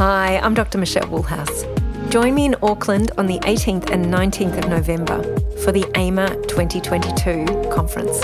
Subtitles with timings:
[0.00, 0.78] Hi, I'm Dr.
[0.78, 1.66] Michelle Woolhouse.
[2.10, 5.22] Join me in Auckland on the 18th and 19th of November
[5.58, 8.18] for the AIMA 2022 conference.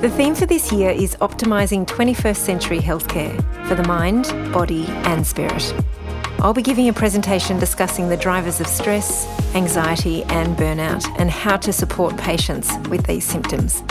[0.00, 3.32] The theme for this year is optimising 21st century healthcare
[3.68, 5.72] for the mind, body, and spirit.
[6.40, 9.24] I'll be giving a presentation discussing the drivers of stress,
[9.54, 13.82] anxiety, and burnout, and how to support patients with these symptoms.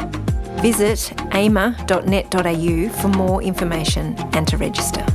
[0.60, 5.06] Visit aima.net.au for more information and to register.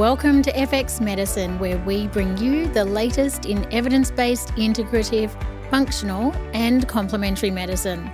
[0.00, 5.30] Welcome to FX Medicine, where we bring you the latest in evidence based, integrative,
[5.68, 8.10] functional, and complementary medicine.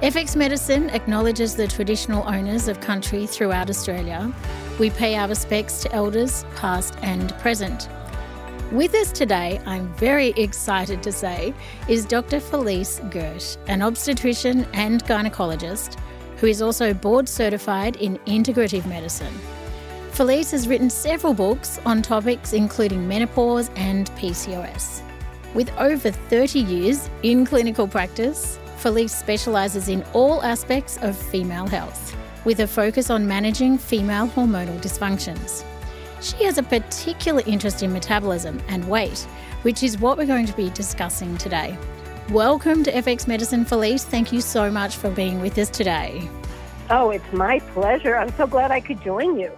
[0.00, 4.32] FX Medicine acknowledges the traditional owners of country throughout Australia.
[4.78, 7.88] We pay our respects to elders, past and present.
[8.70, 11.52] With us today, I'm very excited to say,
[11.88, 12.38] is Dr.
[12.38, 15.98] Felice Gersh, an obstetrician and gynecologist
[16.36, 19.34] who is also board certified in integrative medicine.
[20.18, 25.00] Felice has written several books on topics including menopause and PCOS.
[25.54, 32.16] With over 30 years in clinical practice, Felice specialises in all aspects of female health,
[32.44, 35.62] with a focus on managing female hormonal dysfunctions.
[36.20, 39.20] She has a particular interest in metabolism and weight,
[39.62, 41.78] which is what we're going to be discussing today.
[42.30, 44.04] Welcome to FX Medicine, Felice.
[44.04, 46.28] Thank you so much for being with us today.
[46.90, 48.16] Oh, it's my pleasure.
[48.16, 49.52] I'm so glad I could join you.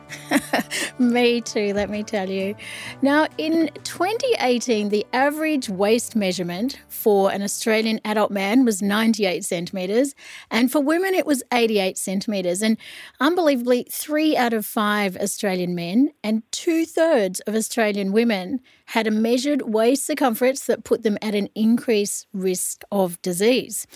[0.98, 2.56] me too, let me tell you.
[3.02, 10.16] Now, in 2018, the average waist measurement for an Australian adult man was 98 centimetres,
[10.50, 12.62] and for women, it was 88 centimetres.
[12.62, 12.76] And
[13.20, 18.58] unbelievably, three out of five Australian men and two thirds of Australian women
[18.90, 23.86] had a measured waist circumference that put them at an increased risk of disease.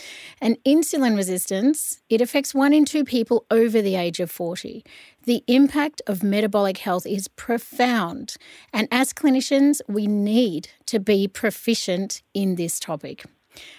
[0.41, 4.85] And insulin resistance, it affects one in two people over the age of 40.
[5.25, 8.37] The impact of metabolic health is profound,
[8.73, 13.25] and as clinicians, we need to be proficient in this topic.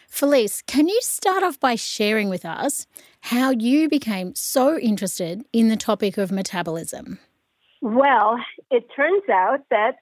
[0.09, 2.88] Felice, can you start off by sharing with us
[3.22, 7.19] how you became so interested in the topic of metabolism?
[7.81, 8.38] Well,
[8.69, 9.95] it turns out that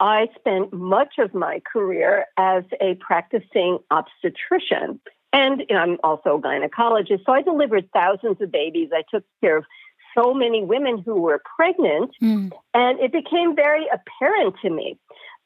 [0.00, 5.00] I spent much of my career as a practicing obstetrician.
[5.32, 7.24] And I'm also a gynecologist.
[7.26, 8.90] So I delivered thousands of babies.
[8.92, 9.64] I took care of
[10.16, 12.12] so many women who were pregnant.
[12.22, 12.50] Mm.
[12.74, 14.98] And it became very apparent to me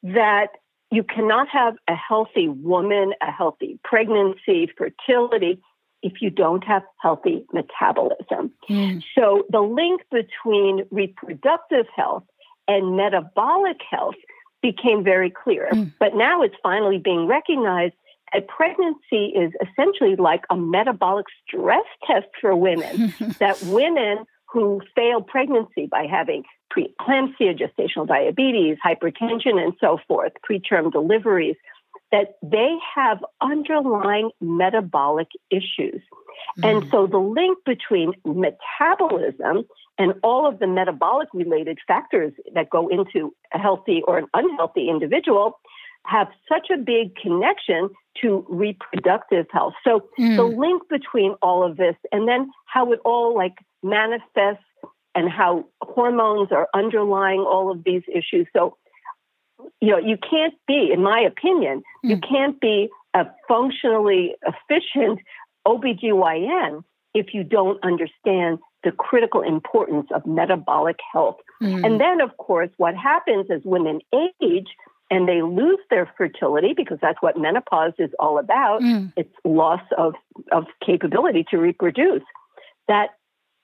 [0.03, 0.49] that
[0.91, 5.61] you cannot have a healthy woman, a healthy pregnancy, fertility,
[6.03, 8.53] if you don't have healthy metabolism.
[8.69, 9.03] Mm.
[9.17, 12.25] So the link between reproductive health
[12.69, 14.17] and metabolic health
[14.63, 15.69] became very clear.
[15.73, 15.93] Mm.
[15.99, 17.95] But now it's finally being recognized
[18.33, 25.21] that pregnancy is essentially like a metabolic stress test for women, that women who fail
[25.23, 31.57] pregnancy by having preeclampsia, gestational diabetes, hypertension, and so forth, preterm deliveries,
[32.11, 36.03] that they have underlying metabolic issues.
[36.59, 36.65] Mm.
[36.65, 39.65] And so the link between metabolism
[39.99, 44.89] and all of the metabolic related factors that go into a healthy or an unhealthy
[44.89, 45.59] individual
[46.05, 47.89] have such a big connection
[48.21, 49.75] to reproductive health.
[49.85, 50.37] So mm.
[50.37, 54.65] the link between all of this and then how it all like manifests
[55.15, 58.47] and how hormones are underlying all of these issues.
[58.53, 58.77] So
[59.81, 62.11] you know, you can't be, in my opinion, mm.
[62.11, 65.21] you can't be a functionally efficient
[65.67, 66.83] OBGYN
[67.15, 71.37] if you don't understand the critical importance of metabolic health.
[71.63, 71.85] Mm.
[71.85, 74.69] And then, of course, what happens as women age
[75.11, 79.13] and they lose their fertility because that's what menopause is all about, mm.
[79.17, 80.15] it's loss of,
[80.51, 82.23] of capability to reproduce.
[82.89, 83.11] That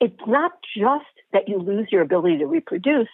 [0.01, 3.09] it's not just that you lose your ability to reproduce,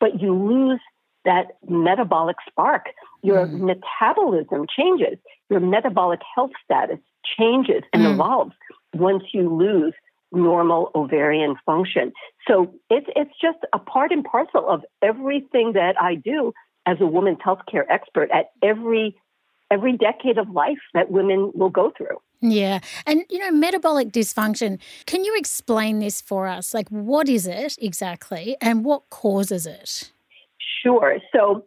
[0.00, 0.80] but you lose
[1.24, 2.86] that metabolic spark.
[3.22, 3.60] Your mm.
[3.60, 5.18] metabolism changes,
[5.50, 6.98] your metabolic health status
[7.38, 8.12] changes and mm.
[8.12, 8.52] evolves
[8.94, 9.94] once you lose
[10.32, 12.12] normal ovarian function.
[12.46, 16.52] So it's it's just a part and parcel of everything that I do
[16.86, 19.16] as a women's healthcare expert at every
[19.70, 22.18] every decade of life that women will go through.
[22.40, 22.80] Yeah.
[23.06, 26.74] And you know metabolic dysfunction, can you explain this for us?
[26.74, 30.12] Like what is it exactly and what causes it?
[30.82, 31.18] Sure.
[31.34, 31.64] So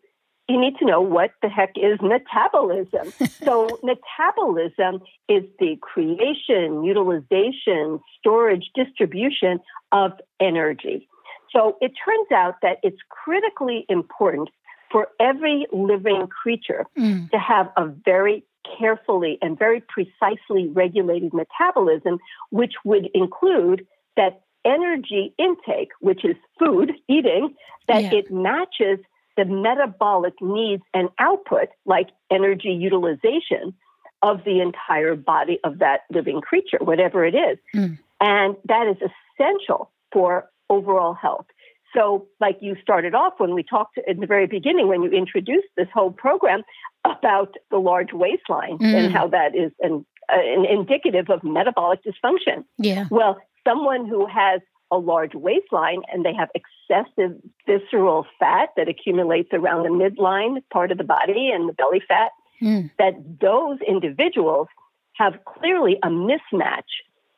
[0.51, 3.11] you need to know what the heck is metabolism.
[3.43, 9.59] so, metabolism is the creation, utilization, storage, distribution
[9.91, 11.07] of energy.
[11.51, 14.49] So, it turns out that it's critically important
[14.91, 17.29] for every living creature mm.
[17.31, 18.43] to have a very
[18.77, 22.19] carefully and very precisely regulated metabolism,
[22.49, 23.87] which would include
[24.17, 27.55] that energy intake, which is food, eating,
[27.87, 28.15] that yeah.
[28.15, 28.99] it matches
[29.37, 33.73] the metabolic needs and output, like energy utilization,
[34.21, 37.57] of the entire body of that living creature, whatever it is.
[37.75, 37.97] Mm.
[38.19, 41.47] And that is essential for overall health.
[41.95, 45.67] So, like you started off when we talked in the very beginning, when you introduced
[45.75, 46.61] this whole program
[47.03, 48.93] about the large waistline mm.
[48.93, 52.63] and how that is an, uh, an indicative of metabolic dysfunction.
[52.77, 53.07] Yeah.
[53.09, 56.49] Well, someone who has a large waistline and they have
[56.91, 62.01] excessive visceral fat that accumulates around the midline part of the body and the belly
[62.07, 62.89] fat, mm.
[62.97, 64.67] that those individuals
[65.13, 66.81] have clearly a mismatch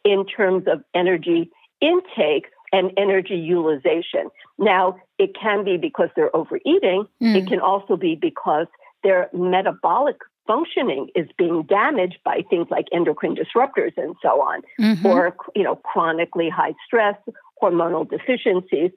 [0.03, 1.51] in terms of energy
[1.81, 4.29] intake and energy utilization.
[4.57, 7.35] Now, it can be because they're overeating, mm.
[7.35, 8.67] it can also be because
[9.03, 10.17] their metabolic
[10.47, 15.05] functioning is being damaged by things like endocrine disruptors and so on, mm-hmm.
[15.05, 17.15] or you know, chronically high stress,
[17.61, 18.91] hormonal deficiencies.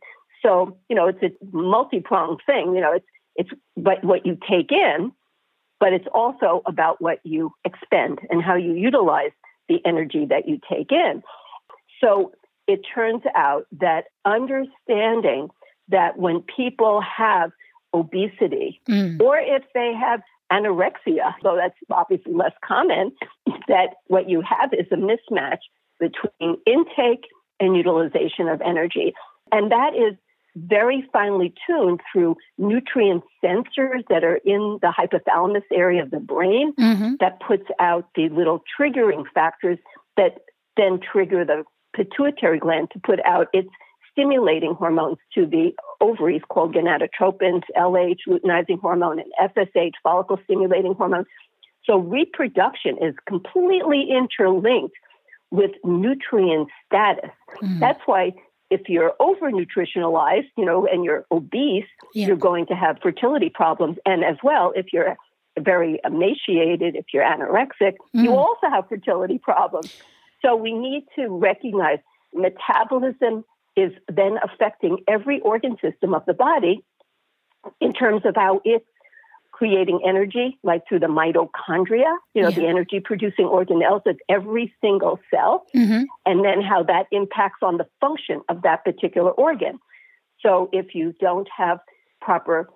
[0.47, 2.75] So, you know, it's a multi-pronged thing.
[2.75, 5.13] You know, it's it's what, what you take in,
[5.81, 9.33] but it's also about what you expend and how you utilize
[9.69, 11.23] the energy that you take in.
[12.01, 12.33] So
[12.67, 15.49] it turns out that understanding
[15.89, 17.51] that when people have
[17.93, 19.21] obesity mm.
[19.21, 20.21] or if they have
[20.53, 23.13] anorexia, though that's obviously less common,
[23.69, 25.59] that what you have is a mismatch
[26.01, 27.25] between intake
[27.61, 29.13] and utilization of energy.
[29.53, 30.17] And that is
[30.57, 36.73] very finely tuned through nutrient sensors that are in the hypothalamus area of the brain
[36.75, 37.15] mm-hmm.
[37.21, 39.79] that puts out the little triggering factors
[40.17, 40.39] that
[40.77, 41.65] then trigger the
[41.95, 43.69] pituitary gland to put out its
[44.13, 51.27] stimulating hormones to the ovaries called gonadotropins, LH, luteinizing hormone, and FSH, follicle stimulating hormone.
[51.85, 54.95] So reproduction is completely interlinked
[55.51, 57.31] with nutrient status.
[57.63, 57.79] Mm-hmm.
[57.79, 58.33] That's why
[58.71, 61.85] if you're over nutritionalized, you know, and you're obese,
[62.15, 62.27] yeah.
[62.27, 63.97] you're going to have fertility problems.
[64.05, 65.17] And as well, if you're
[65.59, 68.25] very emaciated, if you're anorexic, mm.
[68.25, 69.95] you also have fertility problems.
[70.43, 71.99] So we need to recognize
[72.35, 73.45] metabolism
[73.77, 76.83] is then affecting every organ system of the body
[77.81, 78.87] in terms of how it's
[79.57, 82.57] creating energy, like through the mitochondria, you know, yeah.
[82.57, 86.03] the energy producing organelles of every single cell, mm-hmm.
[86.27, 89.79] and then how that impacts on the function of that particular organ.
[90.41, 91.79] So if you don't have
[92.21, 92.69] proper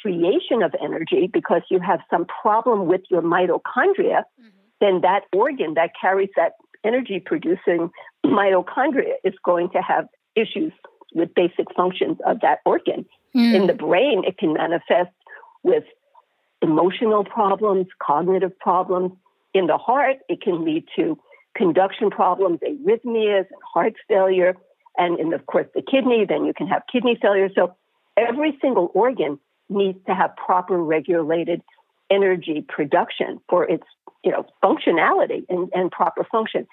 [0.00, 4.48] creation of energy because you have some problem with your mitochondria, mm-hmm.
[4.80, 6.52] then that organ that carries that
[6.82, 7.90] energy producing
[8.24, 10.72] mitochondria is going to have issues
[11.14, 13.04] with basic functions of that organ.
[13.36, 13.54] Mm.
[13.54, 15.10] In the brain, it can manifest
[15.62, 15.84] with
[16.66, 19.12] emotional problems, cognitive problems.
[19.54, 21.18] In the heart, it can lead to
[21.56, 24.54] conduction problems, arrhythmias, and heart failure.
[24.98, 27.48] And in, of course, the kidney, then you can have kidney failure.
[27.54, 27.74] So
[28.16, 31.62] every single organ needs to have proper regulated
[32.10, 33.82] energy production for its
[34.22, 36.66] you know functionality and, and proper function.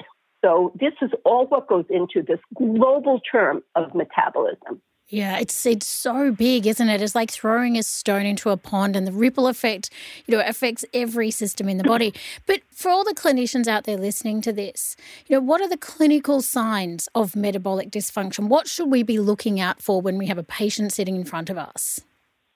[0.44, 4.82] So this is all what goes into this global term of metabolism.
[5.10, 7.02] Yeah, it's it's so big, isn't it?
[7.02, 9.90] It's like throwing a stone into a pond and the ripple effect,
[10.26, 12.14] you know, affects every system in the body.
[12.48, 14.96] But for all the clinicians out there listening to this,
[15.28, 18.48] you know, what are the clinical signs of metabolic dysfunction?
[18.48, 21.50] What should we be looking out for when we have a patient sitting in front
[21.50, 22.00] of us?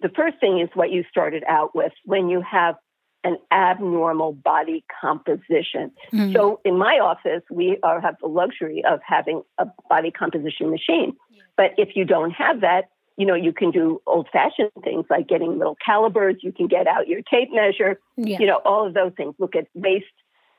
[0.01, 2.75] The first thing is what you started out with when you have
[3.23, 5.91] an abnormal body composition.
[6.13, 6.33] Mm.
[6.33, 11.15] So in my office, we are, have the luxury of having a body composition machine.
[11.57, 15.27] But if you don't have that, you know, you can do old fashioned things like
[15.27, 16.35] getting little calipers.
[16.41, 18.37] You can get out your tape measure, yeah.
[18.39, 19.33] you know, all of those things.
[19.39, 20.05] Look at waist,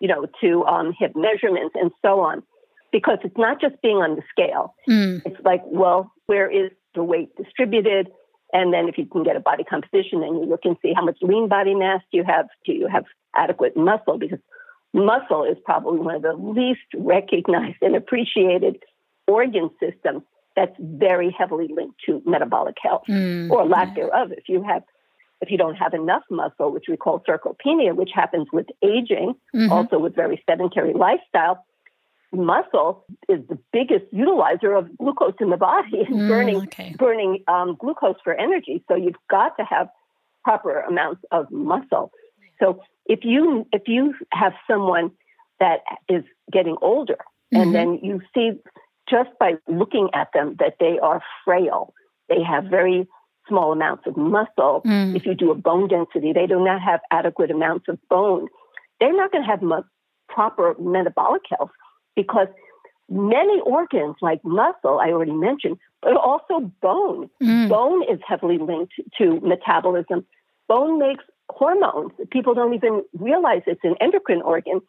[0.01, 2.43] you know, to um, hip measurements and so on.
[2.91, 4.75] Because it's not just being on the scale.
[4.89, 5.23] Mm.
[5.25, 8.09] It's like, well, where is the weight distributed?
[8.53, 11.05] And then if you can get a body composition, then you look and see how
[11.05, 12.47] much lean body mass do you have?
[12.65, 13.05] Do you have
[13.37, 14.19] adequate muscle?
[14.19, 14.39] Because
[14.95, 18.83] muscle is probably one of the least recognized and appreciated
[19.27, 20.23] organ systems
[20.59, 24.33] that's very heavily linked to metabolic health mm, or lack thereof.
[24.33, 24.83] If you have
[25.41, 29.71] if you don't have enough muscle, which we call sarcopenia, which happens with aging, mm-hmm.
[29.71, 31.65] also with very sedentary lifestyle,
[32.33, 36.93] muscle is the biggest utilizer of glucose in the body and mm, burning okay.
[36.99, 38.83] burning um, glucose for energy.
[38.89, 39.89] So you've got to have
[40.43, 42.11] proper amounts of muscle.
[42.59, 45.13] So if you if you have someone
[45.61, 47.19] that is getting older
[47.55, 47.63] mm-hmm.
[47.63, 48.59] and then you see
[49.11, 51.95] just by looking at them that they are frail,
[52.29, 53.07] they have very
[53.49, 54.83] small amounts of muscle.
[54.85, 55.17] Mm.
[55.17, 58.49] If you do a bone density, they do not have adequate amounts of bone.
[59.01, 59.83] They're not going to have mu-
[60.29, 61.71] proper metabolic health
[62.15, 62.49] because
[63.09, 67.31] many organs like muscle, I already mentioned, but also bone.
[67.43, 67.69] Mm.
[67.69, 70.27] Bone is heavily linked to metabolism.
[70.69, 72.13] Bone makes hormones.
[72.31, 74.81] People don't even realize it's an endocrine organ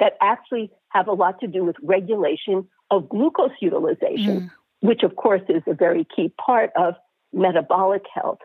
[0.00, 4.50] that actually have a lot to do with regulation of glucose utilization, Mm.
[4.80, 6.94] which of course is a very key part of
[7.32, 8.38] metabolic health.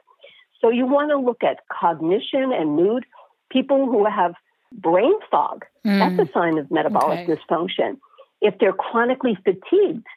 [0.60, 3.06] So you want to look at cognition and mood.
[3.50, 4.34] People who have
[4.72, 6.00] brain fog, Mm.
[6.00, 7.36] that's a sign of metabolic Okay.
[7.36, 7.98] dysfunction.
[8.42, 10.08] If they're chronically fatigued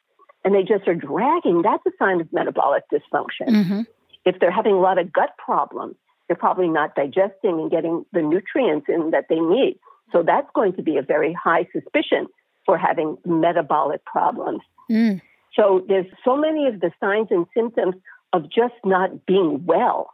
[0.43, 3.47] and they just are dragging, that's a sign of metabolic dysfunction.
[3.47, 3.87] Mhm.
[4.25, 5.95] If they're having a lot of gut problems,
[6.27, 9.79] they're probably not digesting and getting the nutrients in that they need.
[10.11, 12.27] So that's going to be a very high suspicion
[12.67, 14.61] for having metabolic problems.
[14.91, 15.21] Mm.
[15.55, 17.95] So there's so many of the signs and symptoms
[18.33, 20.11] of just not being well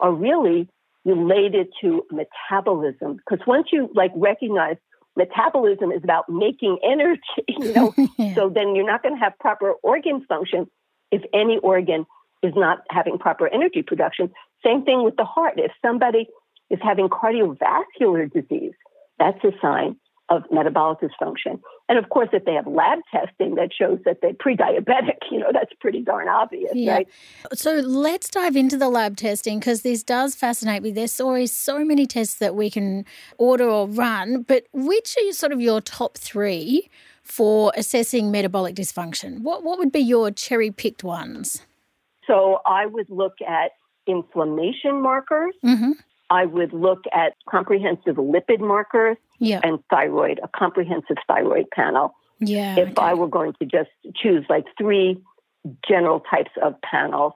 [0.00, 0.68] are really
[1.04, 3.16] related to metabolism.
[3.16, 4.76] Because once you like recognize
[5.16, 8.34] metabolism is about making energy, you know, Yeah.
[8.34, 10.70] so then you're not going to have proper organ function
[11.12, 12.06] if any organ
[12.42, 14.30] is not having proper energy production.
[14.64, 15.54] Same thing with the heart.
[15.56, 16.28] If somebody
[16.70, 18.72] is having cardiovascular disease,
[19.18, 19.96] that's a sign
[20.28, 21.60] of metabolic dysfunction.
[21.88, 25.50] And of course, if they have lab testing that shows that they're pre-diabetic, you know,
[25.52, 26.94] that's pretty darn obvious, Yeah.
[26.94, 27.08] right?
[27.54, 30.90] So let's dive into the lab testing because this does fascinate me.
[30.90, 33.04] There's always so many tests that we can
[33.38, 36.90] order or run, but which are sort of your top three
[37.26, 39.40] for assessing metabolic dysfunction?
[39.42, 41.62] What what would be your cherry picked ones?
[42.26, 43.72] So I would look at
[44.06, 45.54] inflammation markers.
[45.64, 45.92] Mm-hmm.
[46.30, 52.14] I would look at comprehensive lipid markers Yeah, and thyroid, a comprehensive thyroid panel.
[52.38, 52.76] yeah.
[52.76, 53.02] if okay.
[53.02, 55.18] I were going to just choose like three
[55.88, 57.32] general types of panels.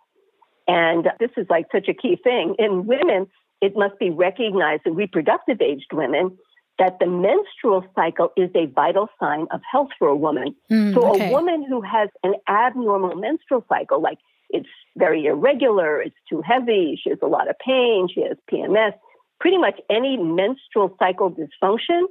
[0.69, 2.54] And this is like such a key thing.
[2.59, 3.26] In women,
[3.61, 6.37] it must be recognized in reproductive aged women
[6.78, 10.54] that the menstrual cycle is a vital sign of health for a woman.
[10.71, 11.28] Mm, So okay.
[11.28, 16.99] a woman who has an abnormal menstrual cycle, like it's very irregular, it's too heavy,
[17.02, 18.92] she has a lot of pain, she has PMS,
[19.40, 22.02] pretty much any menstrual cycle dysfunction,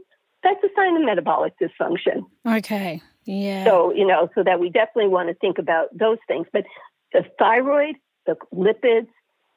[0.44, 2.26] that's a sign of metabolic dysfunction.
[2.48, 3.02] Okay.
[3.26, 3.66] Yeah.
[3.66, 6.48] So, you know, so that we definitely want to think about those things.
[6.52, 6.64] But
[7.14, 7.96] the thyroid,
[8.26, 9.08] the lipids,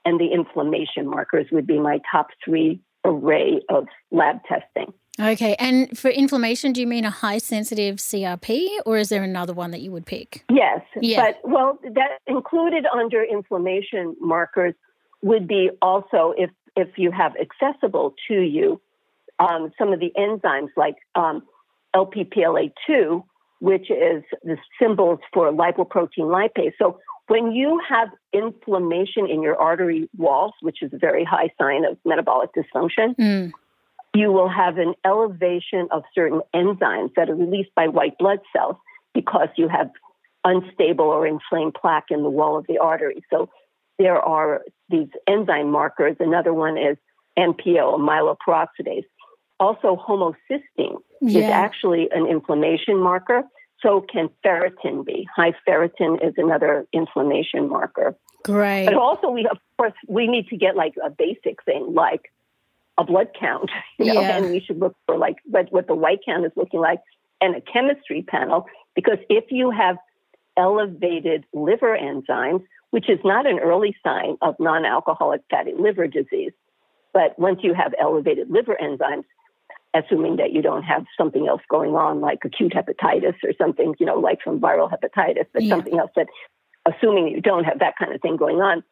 [0.04, 4.92] and the inflammation markers would be my top three array of lab testing.
[5.18, 5.54] okay.
[5.58, 9.70] And for inflammation, do you mean a high sensitive CRP or is there another one
[9.70, 10.44] that you would pick?
[10.50, 10.80] Yes.
[11.00, 11.22] Yeah.
[11.24, 14.74] But, well, that included under inflammation markers
[15.22, 18.80] would be also if, if you have accessible to you
[19.38, 21.42] um, some of the enzymes like um,
[21.94, 23.22] LPPLA2,
[23.60, 26.72] which is the symbols for lipoprotein lipase.
[26.78, 26.98] So
[27.28, 31.96] when you have inflammation in your artery walls, which is a very high sign of
[32.04, 33.52] metabolic dysfunction, Mm,
[34.14, 38.76] you will have an elevation of certain enzymes that are released by white blood cells
[39.14, 39.90] because you have
[40.44, 43.24] unstable or inflamed plaque in the wall of the artery.
[43.30, 43.48] So
[43.98, 46.16] there are these enzyme markers.
[46.20, 46.96] Another one is
[47.38, 49.04] MPO, myeloperoxidase.
[49.60, 53.44] Also, homocysteine is actually an inflammation marker.
[53.80, 55.28] So can ferritin be.
[55.34, 58.16] High ferritin is another inflammation marker.
[58.44, 58.86] Great.
[58.86, 62.32] But also, we of course we need to get like a basic thing like
[62.98, 64.36] a blood count, you know, Yeah.
[64.36, 67.00] and we should look for like what, what the white count is looking like
[67.40, 69.96] and a chemistry panel because if you have
[70.56, 76.52] elevated liver enzymes, which is not an early sign of non-alcoholic fatty liver disease,
[77.14, 79.24] but once you have elevated liver enzymes,
[79.94, 84.04] assuming that you don't have something else going on like acute hepatitis or something, you
[84.04, 85.70] know, like from viral hepatitis, but Yeah.
[85.70, 86.28] something else that,
[86.84, 88.84] assuming you don't have that kind of thing going on,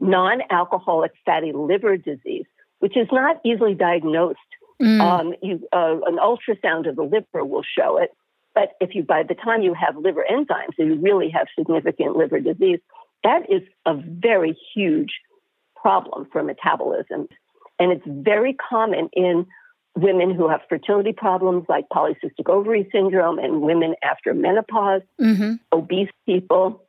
[0.00, 2.46] non alcoholic fatty liver disease,
[2.78, 4.38] which is not easily diagnosed.
[4.82, 8.10] Mm, Um, you, uh, an ultrasound of the liver will show it.
[8.54, 12.16] But if you, by the time you have liver enzymes, and you really have significant
[12.16, 12.80] liver disease,
[13.24, 15.12] that is a very huge
[15.76, 17.28] problem for metabolism.
[17.78, 19.46] And it's very common in
[19.96, 25.58] women who have fertility problems like polycystic ovary syndrome and women after menopause, mhm.
[25.72, 26.82] obese people.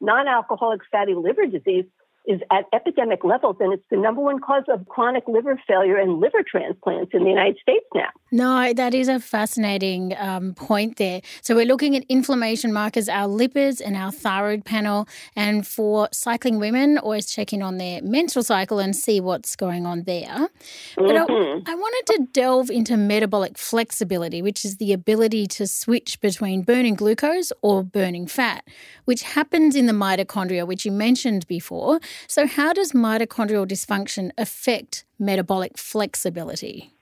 [0.00, 1.84] Non alcoholic fatty liver disease
[2.26, 6.20] is at epidemic levels, and it's the number one cause of chronic liver failure and
[6.20, 8.08] liver transplants in the United States now.
[8.32, 11.20] No, that is a fascinating um, point there.
[11.42, 15.06] So we're looking at inflammation markers, our lipids and our thyroid panel.
[15.36, 19.86] And for cycling women, always check in on their menstrual cycle and see what's going
[19.86, 20.48] on there.
[20.96, 21.68] But I, Mhm.
[21.68, 26.94] I wanted to delve into metabolic flexibility, which is the ability to switch between burning
[26.94, 28.64] glucose or burning fat,
[29.04, 32.00] which happens in the mitochondria, which you mentioned before.
[32.26, 36.92] So, how does mitochondrial dysfunction affect metabolic flexibility?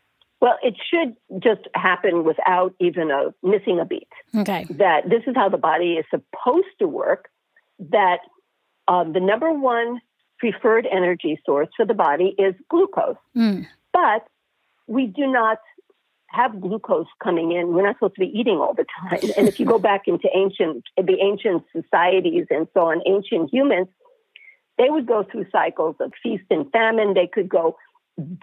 [0.40, 4.08] Well, it should just happen without even a missing a beat.
[4.36, 4.66] Okay.
[4.70, 7.28] That this is how the body is supposed to work.
[7.78, 8.18] That
[8.88, 10.00] um, the number one
[10.38, 13.16] preferred energy source for the body is glucose.
[13.36, 13.66] Mm.
[13.92, 14.26] But
[14.88, 15.58] we do not
[16.32, 17.68] have glucose coming in.
[17.68, 19.20] We're not supposed to be eating all the time.
[19.36, 23.88] And if you go back into ancient, the ancient societies and so on, ancient humans,
[24.82, 27.14] they would go through cycles of feast and famine.
[27.14, 27.76] They could go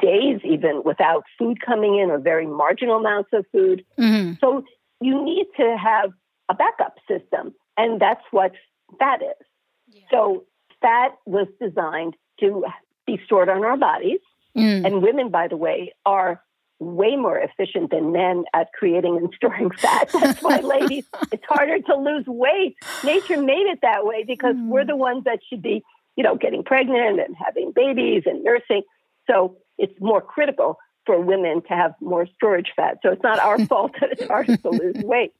[0.01, 3.85] days even without food coming in or very marginal amounts of food.
[3.99, 4.33] Mm-hmm.
[4.41, 4.63] So
[5.01, 6.11] you need to have
[6.49, 7.53] a backup system.
[7.77, 8.51] And that's what
[8.97, 9.45] fat is.
[9.89, 10.01] Yeah.
[10.11, 10.45] So
[10.81, 12.65] fat was designed to
[13.05, 14.19] be stored on our bodies.
[14.57, 14.85] Mm.
[14.85, 16.41] And women, by the way, are
[16.79, 20.09] way more efficient than men at creating and storing fat.
[20.13, 22.75] That's why, ladies, it's harder to lose weight.
[23.03, 24.67] Nature made it that way because Mm.
[24.67, 25.83] we're the ones that should be,
[26.15, 28.83] you know, getting pregnant and having babies and nursing.
[29.29, 32.97] So it's more critical for women to have more storage fat.
[33.01, 35.33] So it's not our fault that it's harder to lose weight.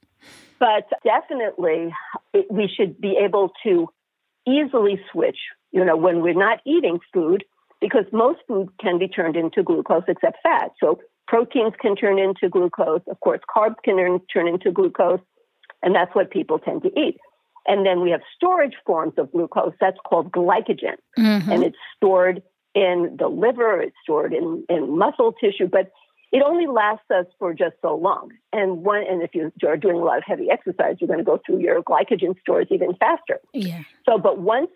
[0.60, 1.94] But definitely,
[2.34, 3.88] it, we should be able to
[4.48, 5.38] easily switch,
[5.72, 7.44] you know, when we're not eating food,
[7.80, 10.72] because most food can be turned into glucose except fat.
[10.84, 13.02] So proteins can turn into glucose.
[13.10, 15.22] Of course, carbs can turn into glucose,
[15.82, 17.18] and that's what people tend to eat.
[17.70, 19.74] And then we have storage forms of glucose.
[19.80, 21.48] That's called glycogen, Mhm.
[21.54, 22.42] and it's stored
[22.74, 23.80] in the liver.
[23.80, 25.92] It's stored in, in muscle tissue, but
[26.32, 28.32] it only lasts us for just so long.
[28.54, 31.24] And one, and if you are doing a lot of heavy exercise, you're going to
[31.26, 33.40] go through your glycogen stores even faster.
[33.54, 33.82] Yeah.
[34.08, 34.70] So, but once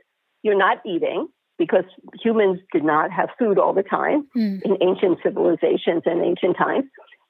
[0.44, 1.28] you're not eating,
[1.60, 1.86] because
[2.22, 4.62] humans did not have food all the time Mm.
[4.64, 6.86] in ancient civilizations and ancient times,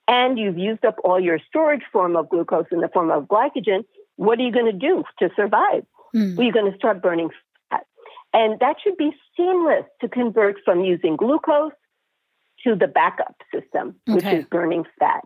[0.08, 3.84] and you've used up all your storage form of glucose in the form of glycogen,
[4.18, 5.86] what are you going to do to survive?
[6.16, 6.36] Mm.
[6.36, 7.30] Well, you're going to start burning
[7.70, 7.86] fat.
[8.34, 11.72] And that should be seamless to convert from using glucose
[12.66, 14.38] to the backup system, which Okay.
[14.40, 15.22] is burning fat.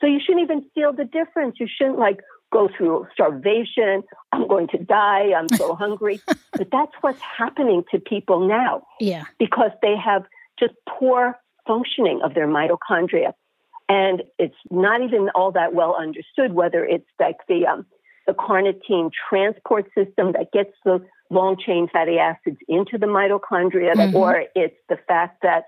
[0.00, 1.56] So you shouldn't even feel the difference.
[1.58, 2.20] You shouldn't like
[2.52, 4.02] go through starvation.
[4.32, 5.32] I'm going to die.
[5.36, 6.20] I'm so hungry.
[6.56, 9.24] But that's what's happening to people now Yeah.
[9.38, 10.24] because they have
[10.58, 11.36] just poor
[11.66, 13.32] functioning of their mitochondria.
[13.88, 17.86] And it's not even all that well understood whether it's like the, um,
[18.28, 24.14] the carnitine transport system that gets the long chain fatty acids into the mitochondria, Mhm.
[24.14, 25.64] or it's the fact that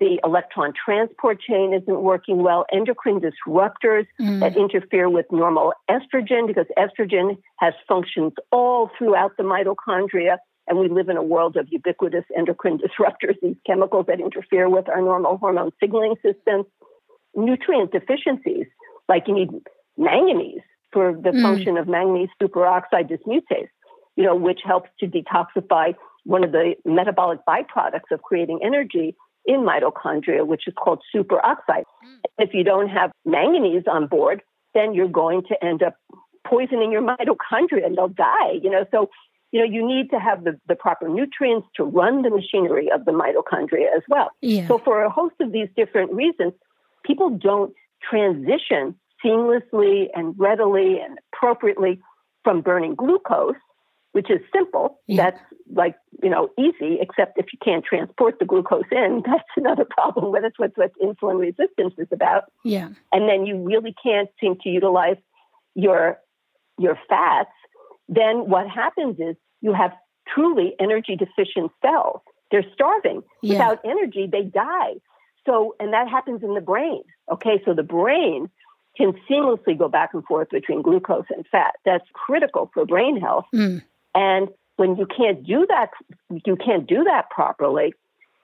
[0.00, 4.40] the electron transport chain isn't working well, endocrine disruptors Mm.
[4.40, 10.38] that interfere with normal estrogen because estrogen has functions all throughout the mitochondria.
[10.66, 14.88] And we live in a world of ubiquitous endocrine disruptors, these chemicals that interfere with
[14.88, 16.66] our normal hormone signaling system.
[17.36, 18.66] Nutrient deficiencies,
[19.08, 19.50] like you need
[19.96, 21.42] manganese for the Mm.
[21.42, 23.68] function of manganese superoxide dismutase,
[24.16, 29.60] you know, which helps to detoxify one of the metabolic byproducts of creating energy in
[29.60, 31.84] mitochondria, which is called superoxide.
[32.38, 34.42] If you don't have manganese on board,
[34.74, 35.94] then you're going to end up
[36.44, 38.84] poisoning your mitochondria and they'll die, you know.
[38.90, 39.08] So,
[39.52, 43.04] you know, you need to have the, the proper nutrients to run the machinery of
[43.04, 44.30] the mitochondria as well.
[44.40, 44.68] Yeah.
[44.68, 46.52] So, for a host of these different reasons,
[47.04, 47.72] people don't
[48.08, 52.00] transition seamlessly and readily and appropriately
[52.44, 53.54] from burning glucose,
[54.12, 55.00] which is simple.
[55.06, 55.30] Yeah.
[55.30, 55.40] That's
[55.72, 60.32] like, you know, easy, except if you can't transport the glucose in, that's another problem.
[60.32, 62.44] But that's what, what insulin resistance is about.
[62.64, 62.88] yeah.
[63.12, 65.16] And then you really can't seem to utilize
[65.74, 66.18] your
[66.80, 67.50] your fats,
[68.08, 69.92] then what happens is you have
[70.34, 72.20] truly energy deficient cells.
[72.50, 73.22] They're starving.
[73.42, 73.52] Yeah.
[73.52, 74.94] Without energy, they die.
[75.46, 77.02] So, and that happens in the brain.
[77.30, 78.48] Okay, so the brain
[78.96, 81.74] can seamlessly go back and forth between glucose and fat.
[81.84, 83.46] That's critical for brain health.
[83.54, 83.82] Mm.
[84.14, 85.90] And when you can't do that,
[86.44, 87.92] you can't do that properly,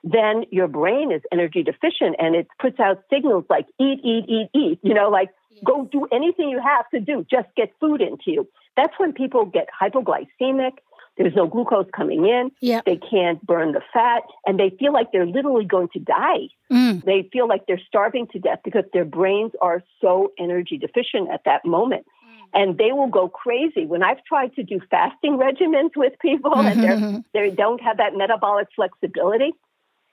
[0.03, 4.49] then your brain is energy deficient and it puts out signals like eat, eat, eat,
[4.53, 4.79] eat.
[4.83, 5.29] You know, like
[5.65, 8.47] go do anything you have to do, just get food into you.
[8.75, 10.73] That's when people get hypoglycemic.
[11.17, 12.51] There's no glucose coming in.
[12.61, 12.81] Yeah.
[12.85, 16.49] They can't burn the fat and they feel like they're literally going to die.
[16.71, 17.03] Mm.
[17.03, 21.41] They feel like they're starving to death because their brains are so energy deficient at
[21.45, 22.05] that moment.
[22.53, 23.85] And they will go crazy.
[23.85, 27.23] When I've tried to do fasting regimens with people and they're Mhm.
[27.33, 29.53] they don't have that metabolic flexibility,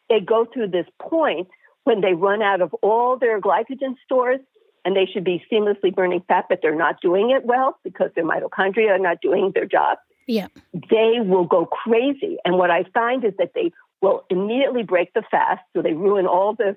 [0.09, 1.49] they go through this point
[1.85, 4.41] when they run out of all their glycogen stores
[4.85, 8.25] and they should be seamlessly burning fat, but they're not doing it well because their
[8.25, 9.99] mitochondria are not doing their job.
[10.27, 10.49] Yeah.
[10.73, 12.39] They will go crazy.
[12.45, 15.63] And what I find is that they will immediately break the fast.
[15.75, 16.77] So they ruin all the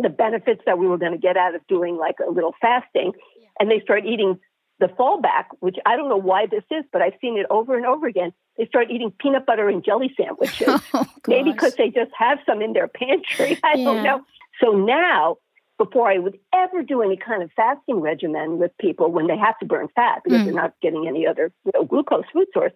[0.00, 3.12] the benefits that we were going to get out of doing like a little fasting.
[3.58, 4.38] And they start eating
[4.78, 7.84] the fallback, which I don't know why this is, but I've seen it over and
[7.84, 8.32] over again.
[8.56, 10.68] They start eating peanut butter and jelly sandwiches.
[10.94, 13.58] Oh, Maybe because they just have some in their pantry.
[13.64, 13.84] I Yeah.
[13.84, 14.20] don't know.
[14.62, 15.36] So now,
[15.78, 19.58] before I would ever do any kind of fasting regimen with people when they have
[19.60, 20.44] to burn fat because Mm.
[20.44, 22.72] they're not getting any other you know, glucose food source,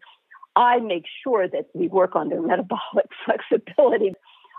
[0.56, 4.14] I make sure that we work on their metabolic flexibility.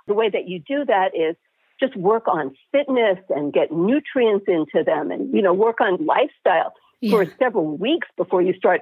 [0.07, 1.35] The way that you do that is
[1.79, 6.73] just work on fitness and get nutrients into them and you know work on lifestyle
[7.09, 8.81] for several weeks before you start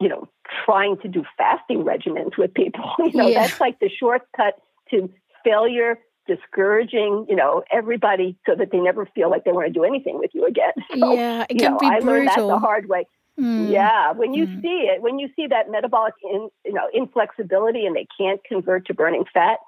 [0.00, 0.28] you know
[0.64, 3.46] trying to do fasting regimens with people you know Yeah.
[3.48, 4.54] that's like the shortcut
[4.90, 5.10] to
[5.44, 9.84] failure discouraging you know everybody so that they never feel like they want to do
[9.84, 12.58] anything with you again so, yeah, it can know, be I learned that the brutal.
[12.60, 13.06] hard way
[13.38, 13.70] Mm.
[13.70, 14.62] yeah, when you Mm.
[14.62, 18.86] see it, when you see that metabolic in, you know inflexibility and they can't convert
[18.86, 19.58] to burning fat,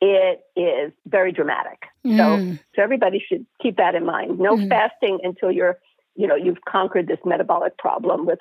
[0.00, 1.82] it is very dramatic.
[2.06, 2.16] Mm.
[2.76, 4.38] So everybody should keep that in mind.
[4.38, 4.68] No Mm.
[4.68, 5.78] fasting until you're,
[6.14, 8.38] you know, you've conquered this metabolic problem with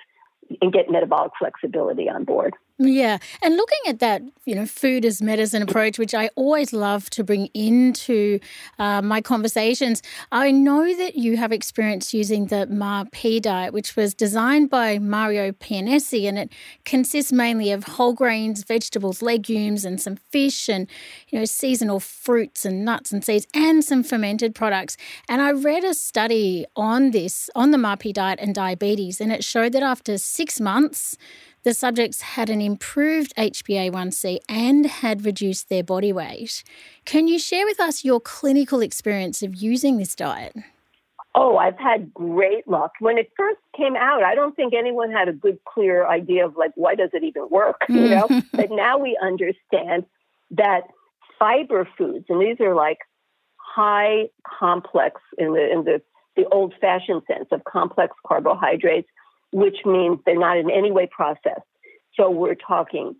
[0.62, 2.54] and get metabolic flexibility on board.
[2.84, 3.20] Yeah.
[3.44, 7.24] And looking at that, you know, food as medicine approach, which I always love to
[7.24, 8.40] bring into
[8.80, 14.16] uh, my conversations, I know that you have experience using the MARP diet, which was
[14.16, 16.52] designed by Mario Pianesi, and it
[16.84, 20.88] consists mainly of whole grains, vegetables, legumes, and some fish, and,
[21.30, 24.98] you know, seasonal fruits and nuts and seeds, and some fermented products.
[25.30, 29.44] And I read a study on this, on the MARP diet and diabetes, and it
[29.44, 31.16] showed that after six months,
[31.64, 36.64] the subjects had an improved HbA1c and had reduced their body weight.
[37.06, 40.56] Can you share with us your clinical experience of using this diet?
[41.34, 42.92] Oh, I've had great luck.
[43.00, 46.58] When it first came out, I don't think anyone had a good, clear idea of
[46.58, 48.28] like why does it even work, you know?
[48.28, 48.46] Mm.
[48.52, 50.06] but now we understand
[50.52, 50.82] that
[51.40, 52.98] fiber foods, and these are like
[53.56, 54.26] high
[54.60, 56.02] complex in the in the,
[56.36, 59.08] the old fashioned sense of complex carbohydrates,
[59.52, 61.68] which means they're not in any way processed.
[62.16, 63.16] So we're talking,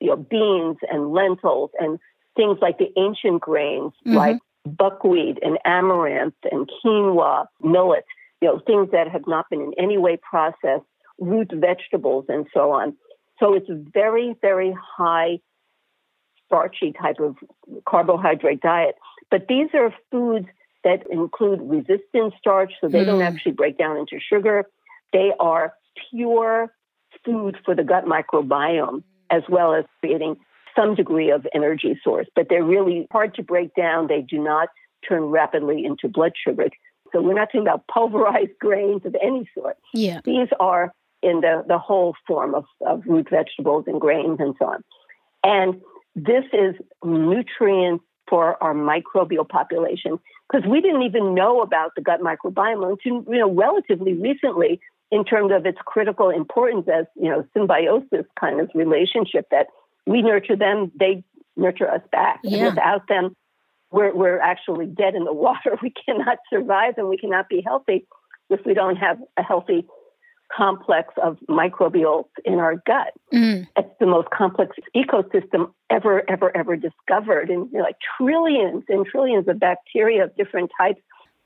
[0.00, 1.98] you know, beans and lentils and
[2.34, 4.14] things like the ancient grains Mhm.
[4.14, 8.04] like buckwheat and amaranth and quinoa, millet,
[8.40, 10.84] you know, things that have not been in any way processed,
[11.18, 12.96] root vegetables and so on.
[13.38, 15.40] So it's a very, very high
[16.44, 17.36] starchy type of
[17.86, 18.96] carbohydrate diet.
[19.30, 20.46] But these are foods
[20.84, 23.26] that include resistant starch, so they don't Mm.
[23.26, 24.68] actually break down into sugar.
[25.16, 25.72] They are
[26.10, 26.70] pure
[27.24, 30.36] food for the gut microbiome, as well as creating
[30.76, 32.26] some degree of energy source.
[32.36, 34.08] But they're really hard to break down.
[34.08, 34.68] They do not
[35.08, 36.66] turn rapidly into blood sugar.
[37.12, 39.78] So we're not talking about pulverized grains of any sort.
[39.94, 40.20] Yeah.
[40.22, 44.66] These are in the, the whole form of, of root vegetables and grains and so
[44.66, 44.84] on.
[45.42, 45.80] And
[46.14, 50.18] this is nutrients for our microbial population
[50.50, 55.24] because we didn't even know about the gut microbiome until you know relatively recently in
[55.24, 59.66] terms of its critical importance as you know symbiosis kind of relationship that
[60.06, 61.24] we nurture them they
[61.56, 62.58] nurture us back Yeah.
[62.58, 63.34] and without them
[63.92, 68.06] we're, we're actually dead in the water we cannot survive and we cannot be healthy
[68.50, 69.86] if we don't have a healthy
[70.56, 73.66] complex of microbials in our gut Mm.
[73.76, 79.04] it's the most complex ecosystem ever, ever, ever discovered, and you know, like trillions and
[79.06, 81.00] trillions of bacteria of different types.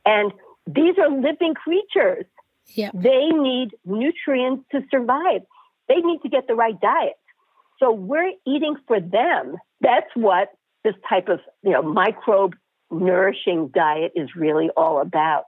[0.04, 0.32] And
[0.66, 2.26] these are living creatures.
[2.74, 2.90] Yeah.
[2.94, 5.42] They need nutrients to survive.
[5.88, 7.14] They need to get the right diet.
[7.78, 9.56] So we're eating for them.
[9.80, 10.50] That's what
[10.84, 12.54] this type of you know microbe
[12.90, 15.44] nourishing diet is really all about.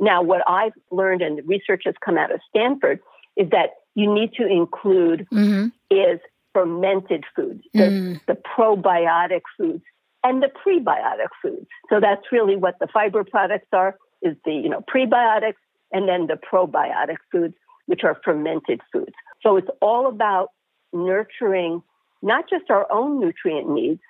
[0.00, 3.00] Now, what I've learned and research has come out of Stanford
[3.36, 6.20] is that you need to include hmm is
[6.52, 8.20] fermented foods, the, Mm.
[8.26, 9.82] the probiotic foods
[10.24, 11.66] and the prebiotic foods.
[11.88, 15.54] So that's really what the fiber products are, is the, you know, prebiotics
[15.92, 17.54] and then the probiotic foods,
[17.86, 19.14] which are fermented foods.
[19.42, 20.48] So it's all about
[20.92, 21.82] nurturing
[22.22, 24.00] not just our own nutrient needs,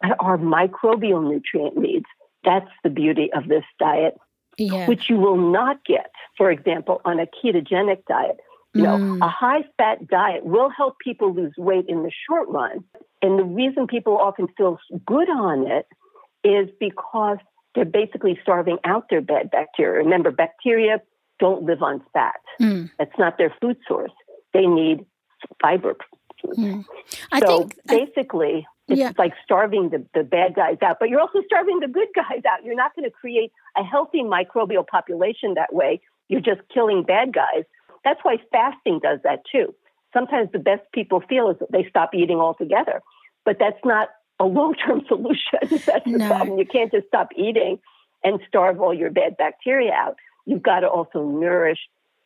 [0.00, 2.06] but our microbial nutrient needs.
[2.44, 4.16] That's the beauty of this diet,
[4.56, 4.86] Yeah.
[4.86, 8.40] which you will not get, for example, on a ketogenic diet.
[8.72, 9.18] You know, Mm.
[9.20, 12.84] a high fat diet will help people lose weight in the short run.
[13.20, 15.86] And the reason people often feel good on it
[16.44, 17.38] is because
[17.74, 19.98] they're basically starving out their bad bacteria.
[20.04, 21.02] Remember, bacteria
[21.40, 22.40] don't live on fat.
[22.60, 22.90] Mm.
[22.98, 24.12] That's not their food source.
[24.52, 25.04] They need
[25.60, 25.96] fiber.
[26.46, 26.84] Mm.
[27.32, 29.12] I so think I- basically, it's Yeah.
[29.18, 32.64] like starving the, the bad guys out, but you're also starving the good guys out.
[32.64, 36.00] You're not going to create a healthy microbial population that way.
[36.28, 37.64] You're just killing bad guys.
[38.04, 39.74] That's why fasting does that too.
[40.12, 43.00] Sometimes the best people feel is that they stop eating altogether,
[43.44, 44.08] but that's not
[44.40, 45.60] a long term solution.
[45.86, 46.26] that's the No.
[46.28, 46.58] problem.
[46.58, 47.78] You can't just stop eating
[48.24, 50.16] and starve all your bad bacteria out.
[50.46, 51.78] You've got to also nourish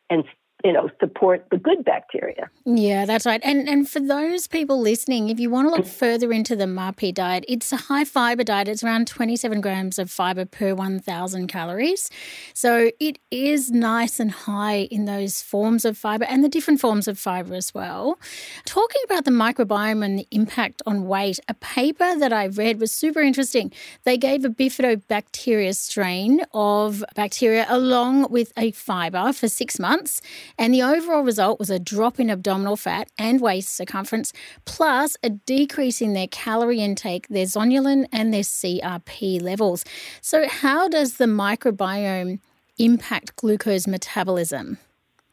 [0.09, 0.23] and
[0.63, 2.49] you know, support the good bacteria.
[2.65, 3.41] Yeah, that's right.
[3.43, 7.13] And and for those people listening, if you want to look further into the MAPI
[7.13, 8.67] diet, it's a high fiber diet.
[8.67, 12.09] It's around 27 grams of fiber per 1,000 calories.
[12.53, 17.07] So it is nice and high in those forms of fiber and the different forms
[17.07, 18.17] of fiber as well.
[18.65, 22.91] Talking about the microbiome and the impact on weight, a paper that I read was
[22.91, 23.71] super interesting.
[24.03, 30.21] They gave a bifidobacteria strain of bacteria along with a fiber for six months
[30.57, 34.33] and the overall result was a drop in abdominal fat and waist circumference,
[34.65, 39.85] plus a decrease in their calorie intake, their zonulin, and their CRP levels.
[40.21, 42.39] So, how does the microbiome
[42.77, 44.77] impact glucose metabolism?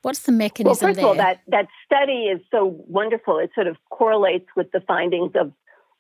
[0.03, 1.05] What's the mechanism well, first there?
[1.05, 3.39] of all, that, that study is so wonderful.
[3.39, 5.53] It sort of correlates with the findings of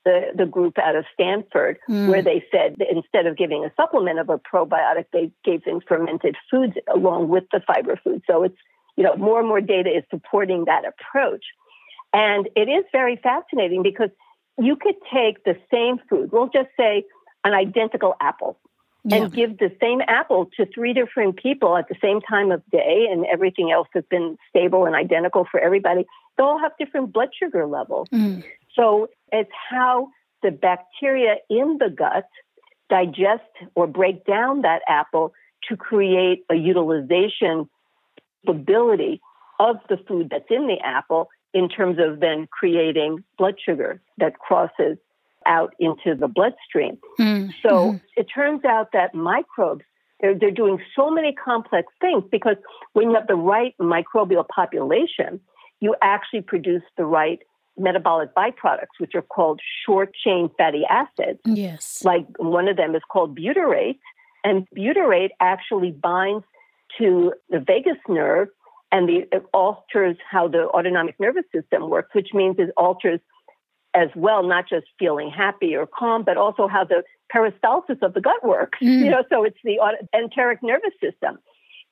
[0.04, 2.08] the, the group out of Stanford, mm.
[2.08, 6.36] where they said instead of giving a supplement of a probiotic, they gave them fermented
[6.50, 8.22] foods along with the fiber food.
[8.28, 8.58] So it's
[8.96, 11.44] you know, more and more data is supporting that approach.
[12.12, 14.10] And it is very fascinating because
[14.58, 17.04] you could take the same food, we'll just say
[17.44, 18.58] an identical apple,
[19.04, 19.16] yeah.
[19.16, 23.06] and give the same apple to three different people at the same time of day,
[23.10, 26.04] and everything else has been stable and identical for everybody.
[26.36, 28.08] They all have different blood sugar levels.
[28.12, 28.44] Mm.
[28.74, 30.08] So it's how
[30.42, 32.28] the bacteria in the gut
[32.90, 33.42] digest
[33.74, 35.32] or break down that apple
[35.68, 37.68] to create a utilization
[38.44, 39.20] capability
[39.58, 44.38] of the food that's in the apple in terms of then creating blood sugar that
[44.38, 44.96] crosses
[45.46, 46.98] out into the bloodstream.
[47.18, 47.52] Mm.
[47.62, 47.96] So mm-hmm.
[48.16, 49.84] it turns out that microbes,
[50.20, 52.56] they're, they're doing so many complex things because
[52.92, 55.40] when you have the right microbial population,
[55.80, 57.40] you actually produce the right
[57.76, 61.40] metabolic byproducts, which are called short chain fatty acids.
[61.44, 62.02] Yes.
[62.04, 63.98] Like one of them is called butyrate,
[64.44, 66.44] and butyrate actually binds
[66.98, 68.48] to the vagus nerve
[68.90, 73.20] and the, it alters how the autonomic nervous system works, which means it alters
[73.94, 77.02] as well, not just feeling happy or calm, but also how the
[77.34, 78.78] peristalsis of the gut works.
[78.82, 79.04] Mm.
[79.04, 79.78] You know, so it's the
[80.14, 81.38] enteric nervous system.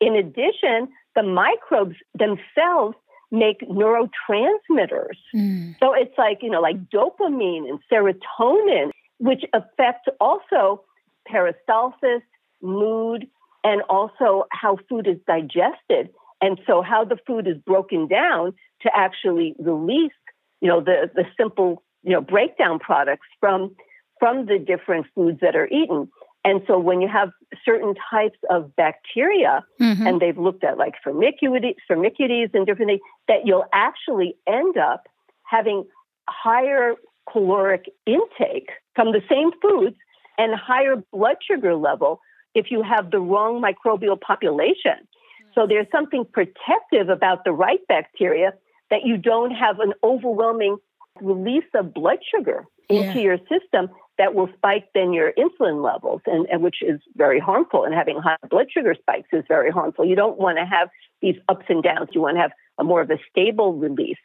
[0.00, 2.96] In addition, the microbes themselves
[3.30, 5.18] make neurotransmitters.
[5.34, 5.76] Mm.
[5.78, 10.84] So it's like, you know, like dopamine and serotonin, which affect also
[11.30, 12.22] peristalsis,
[12.62, 13.26] mood,
[13.64, 16.10] and also how food is digested.
[16.40, 20.12] And so how the food is broken down to actually release,
[20.60, 23.74] you know, the, the simple, you know, breakdown products from
[24.18, 26.08] from the different foods that are eaten.
[26.44, 27.30] And so when you have
[27.64, 30.06] certain types of bacteria, mm-hmm.
[30.06, 35.06] and they've looked at like Firmicutes, Firmicutes and different things, that you'll actually end up
[35.44, 35.84] having
[36.28, 36.94] higher
[37.30, 39.96] caloric intake from the same foods
[40.38, 42.20] and higher blood sugar level
[42.54, 45.06] if you have the wrong microbial population.
[45.54, 48.52] So there's something protective about the right bacteria
[48.90, 50.76] that you don't have an overwhelming
[51.20, 53.18] release of blood sugar into yeah.
[53.18, 57.84] your system that will spike then your insulin levels and, and, which is very harmful
[57.84, 60.88] and having high blood sugar spikes is very harmful you don't want to have
[61.20, 64.18] these ups and downs you want to have a more of a stable release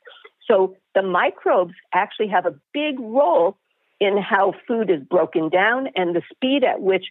[0.47, 3.57] so the microbes actually have a big role
[3.99, 7.05] in how food is broken down and the speed at which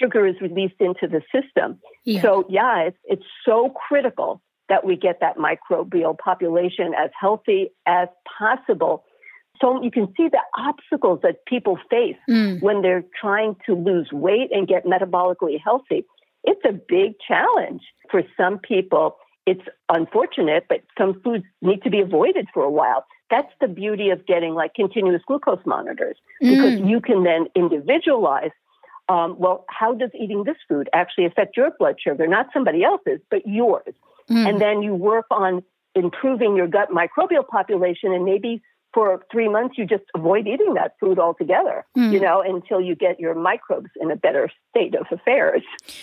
[0.00, 1.78] sugar is released into the system.
[2.04, 2.22] Yeah.
[2.22, 8.08] So, yeah, it's, it's so critical that we get that microbial population as healthy as
[8.38, 9.04] possible.
[9.60, 12.60] So you can see the obstacles that people face mm.
[12.62, 16.04] when they're trying to lose weight and get metabolically healthy.
[16.42, 19.16] It's a big challenge for some people.
[19.46, 23.04] It's unfortunate, but some foods need to be avoided for a while.
[23.30, 26.88] That's the beauty of getting like continuous glucose monitors because mm.
[26.88, 28.50] you can then individualize
[29.08, 32.26] um, well, how does eating this food actually affect your blood sugar?
[32.26, 33.94] Not somebody else's, but yours.
[34.30, 34.48] Mm.
[34.48, 35.62] And then you work on
[35.94, 38.62] improving your gut microbial population and maybe
[38.94, 42.12] for three months you just avoid eating that food altogether mm.
[42.12, 45.62] you know until you get your microbes in a better state of affairs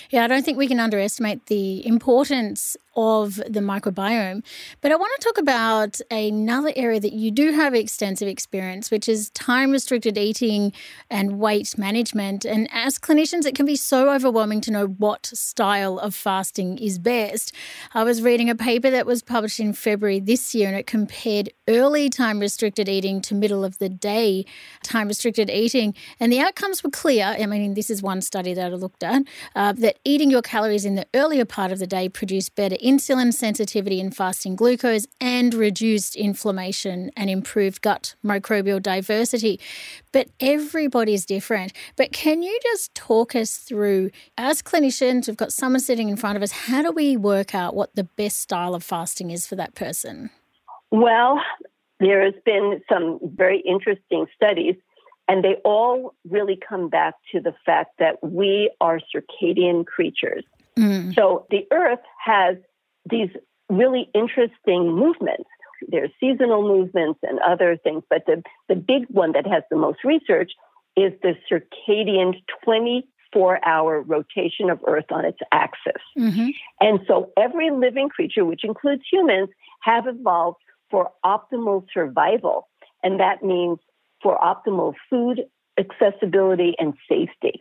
[0.10, 4.44] yeah i don't think we can underestimate the importance of the microbiome.
[4.82, 9.08] But I want to talk about another area that you do have extensive experience, which
[9.08, 10.74] is time restricted eating
[11.10, 12.44] and weight management.
[12.44, 17.00] And as clinicians, it can be so overwhelming to know what style of fasting is
[17.00, 17.54] best.
[17.94, 21.50] I was reading a paper that was published in February this year, and it compared
[21.70, 24.46] early time restricted eating to middle of the day
[24.84, 25.94] time restricted eating.
[26.20, 27.26] And the outcomes were clear.
[27.26, 29.24] I mean, this is one study that I looked at
[29.56, 33.34] uh, that eating your calories in the earlier part of the day produced better insulin
[33.34, 39.60] sensitivity in fasting glucose and reduced inflammation and improved gut microbial diversity.
[40.12, 41.74] But everybody's different.
[41.96, 46.38] But can you just talk us through, as clinicians, we've got someone sitting in front
[46.38, 49.56] of us, how do we work out what the best style of fasting is for
[49.56, 50.30] that person?
[50.92, 51.42] Well,
[52.02, 54.76] there has been some very interesting studies
[55.28, 60.44] and they all really come back to the fact that we are circadian creatures.
[60.78, 61.14] Mm.
[61.16, 62.58] So the earth has
[63.10, 63.30] these
[63.70, 65.50] really interesting movements.
[65.88, 70.00] There's seasonal movements and other things, but the, the big one that has the most
[70.04, 70.52] research
[70.98, 72.34] is the circadian
[72.64, 76.02] 24 hour rotation of Earth on its axis.
[76.18, 76.50] Mm-hmm.
[76.82, 79.50] And so every living creature, which includes humans,
[79.82, 80.58] have evolved
[80.92, 82.68] for optimal survival.
[83.02, 83.80] And that means
[84.22, 85.42] for optimal food
[85.80, 87.60] accessibility and safety.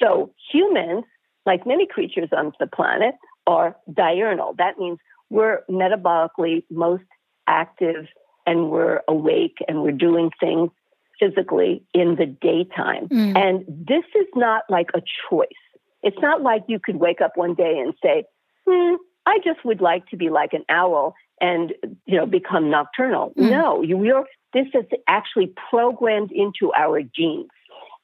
[0.00, 1.04] So humans,
[1.46, 3.14] like many creatures on the planet,
[3.46, 4.54] are diurnal.
[4.58, 4.98] That means
[5.30, 7.04] we're metabolically most
[7.46, 8.06] active
[8.46, 10.70] and we're awake and we're doing things
[11.18, 13.08] physically in the daytime.
[13.08, 13.36] Mm.
[13.36, 15.48] And this is not like a choice.
[16.02, 18.24] It's not like you could wake up one day and say,
[18.66, 18.94] hmm,
[19.26, 21.74] I just would like to be like an owl and
[22.06, 23.34] you know become nocturnal.
[23.36, 23.50] Mm.
[23.50, 24.24] No, you, are
[24.54, 27.50] this is actually programmed into our genes.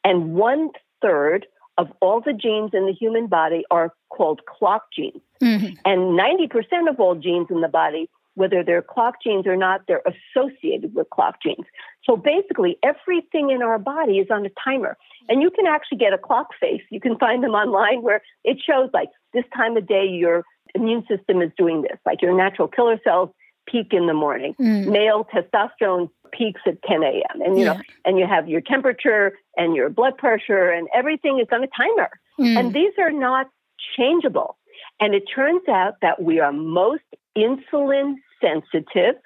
[0.04, 0.70] And one
[1.00, 1.46] third
[1.78, 5.22] of all the genes in the human body are called clock genes.
[5.40, 5.74] Mm-hmm.
[5.84, 10.02] And 90% of all genes in the body, whether they're clock genes or not, they're
[10.06, 11.66] associated with clock genes.
[12.04, 14.96] So basically, everything in our body is on a timer.
[15.28, 16.82] And you can actually get a clock face.
[16.90, 20.44] You can find them online where it shows like this time of day your
[20.74, 23.30] immune system is doing this, like your natural killer cells
[23.66, 24.54] peak in the morning.
[24.60, 24.90] Mm.
[24.90, 27.40] Male testosterone peaks at 10 a.m.
[27.44, 27.74] And you yeah.
[27.74, 31.68] know, and you have your temperature and your blood pressure and everything is on a
[31.76, 32.10] timer.
[32.40, 32.58] Mm.
[32.58, 33.48] And these are not
[33.96, 34.56] changeable.
[35.00, 37.02] And it turns out that we are most
[37.36, 39.16] insulin sensitive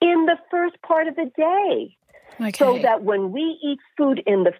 [0.00, 1.96] in the first part of the day.
[2.40, 2.52] Okay.
[2.56, 4.52] So that when we eat food in the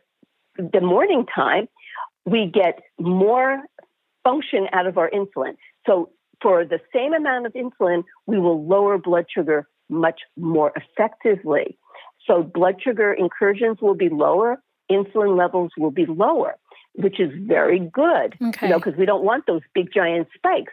[0.56, 1.68] the morning time,
[2.26, 3.62] we get more
[4.24, 5.56] function out of our insulin.
[5.86, 6.10] So
[6.42, 11.78] for the same amount of insulin, we will lower blood sugar much more effectively.
[12.26, 16.56] So blood sugar incursions will be lower, insulin levels will be lower,
[16.94, 18.66] which is very good, okay.
[18.66, 20.72] you know, because we don't want those big giant spikes.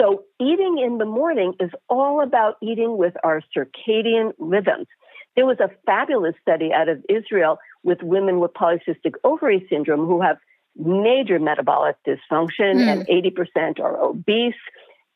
[0.00, 4.86] So eating in the morning is all about eating with our circadian rhythms.
[5.36, 10.20] There was a fabulous study out of Israel with women with polycystic ovary syndrome who
[10.20, 10.38] have
[10.76, 12.88] major metabolic dysfunction mm.
[12.88, 14.54] and 80% are obese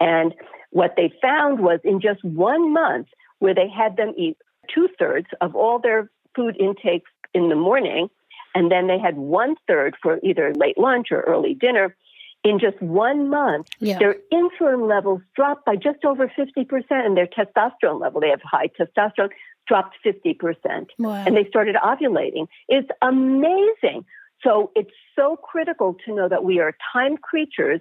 [0.00, 0.34] and
[0.70, 3.08] what they found was in just one month,
[3.38, 4.37] where they had them eat
[4.72, 8.08] two thirds of all their food intakes in the morning,
[8.54, 11.96] and then they had one third for either late lunch or early dinner.
[12.44, 13.98] In just one month, yeah.
[13.98, 18.68] their insulin levels dropped by just over 50%, and their testosterone level, they have high
[18.68, 19.30] testosterone,
[19.66, 20.87] dropped 50%.
[20.98, 21.24] Wow.
[21.26, 22.46] And they started ovulating.
[22.68, 24.04] It's amazing.
[24.42, 27.80] So it's so critical to know that we are time creatures.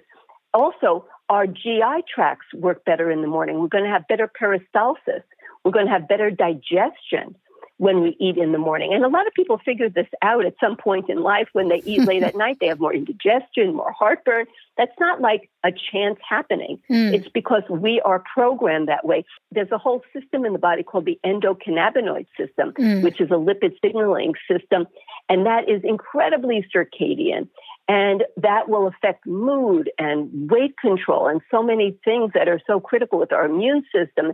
[0.52, 3.60] Also, our GI tracts work better in the morning.
[3.60, 5.22] We're going to have better peristalsis.
[5.64, 7.36] We're going to have better digestion
[7.78, 8.92] when we eat in the morning.
[8.92, 11.80] And a lot of people figure this out at some point in life when they
[11.84, 12.58] eat late at night.
[12.60, 14.46] They have more indigestion, more heartburn.
[14.76, 16.80] That's not like a chance happening.
[16.90, 17.14] Mm.
[17.14, 19.24] It's because we are programmed that way.
[19.52, 23.02] There's a whole system in the body called the endocannabinoid system, mm.
[23.02, 24.86] which is a lipid signaling system.
[25.28, 27.48] And that is incredibly circadian.
[27.88, 32.80] And that will affect mood and weight control and so many things that are so
[32.80, 34.32] critical with our immune system.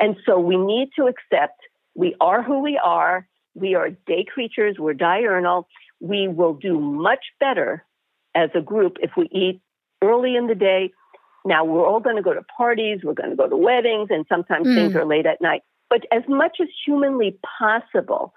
[0.00, 1.60] And so we need to accept
[1.94, 3.28] we are who we are.
[3.54, 4.76] We are day creatures.
[4.78, 5.68] We're diurnal.
[6.00, 7.84] We will do much better
[8.34, 9.60] as a group if we eat
[10.02, 10.92] early in the day.
[11.44, 14.24] Now, we're all going to go to parties, we're going to go to weddings, and
[14.28, 14.74] sometimes mm.
[14.74, 15.60] things are late at night.
[15.90, 18.32] But as much as humanly possible,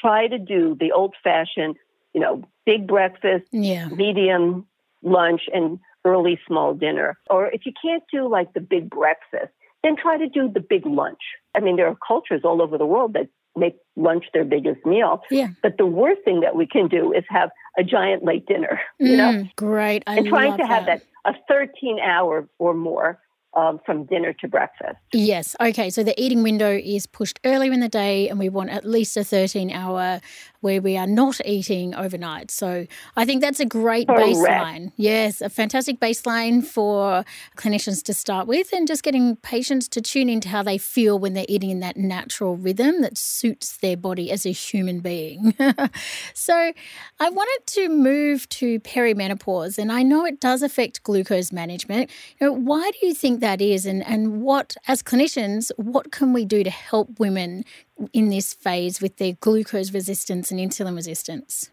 [0.00, 1.76] try to do the old fashioned
[2.14, 3.88] you know, big breakfast, yeah.
[3.88, 4.66] medium
[5.02, 7.18] lunch, and early small dinner.
[7.30, 10.86] Or if you can't do like the big breakfast, then try to do the big
[10.86, 11.20] lunch.
[11.56, 15.22] I mean, there are cultures all over the world that make lunch their biggest meal.
[15.30, 15.48] Yeah.
[15.62, 19.12] But the worst thing that we can do is have a giant late dinner, you
[19.12, 19.48] mm, know?
[19.56, 20.02] Great.
[20.06, 21.02] I and trying to have that.
[21.24, 23.20] that a 13 hour or more
[23.54, 24.96] um, from dinner to breakfast.
[25.12, 25.54] Yes.
[25.60, 25.90] Okay.
[25.90, 29.16] So the eating window is pushed earlier in the day, and we want at least
[29.16, 30.20] a 13 hour
[30.62, 32.50] where we are not eating overnight.
[32.50, 32.86] So
[33.16, 34.36] I think that's a great Correct.
[34.36, 34.92] baseline.
[34.96, 37.24] Yes, a fantastic baseline for
[37.56, 41.34] clinicians to start with and just getting patients to tune into how they feel when
[41.34, 45.52] they're eating in that natural rhythm that suits their body as a human being.
[46.34, 46.72] so
[47.18, 52.08] I wanted to move to perimenopause and I know it does affect glucose management.
[52.40, 56.32] You know, why do you think that is and, and what as clinicians, what can
[56.32, 57.64] we do to help women
[58.12, 61.70] in this phase with their glucose resistance and insulin resistance?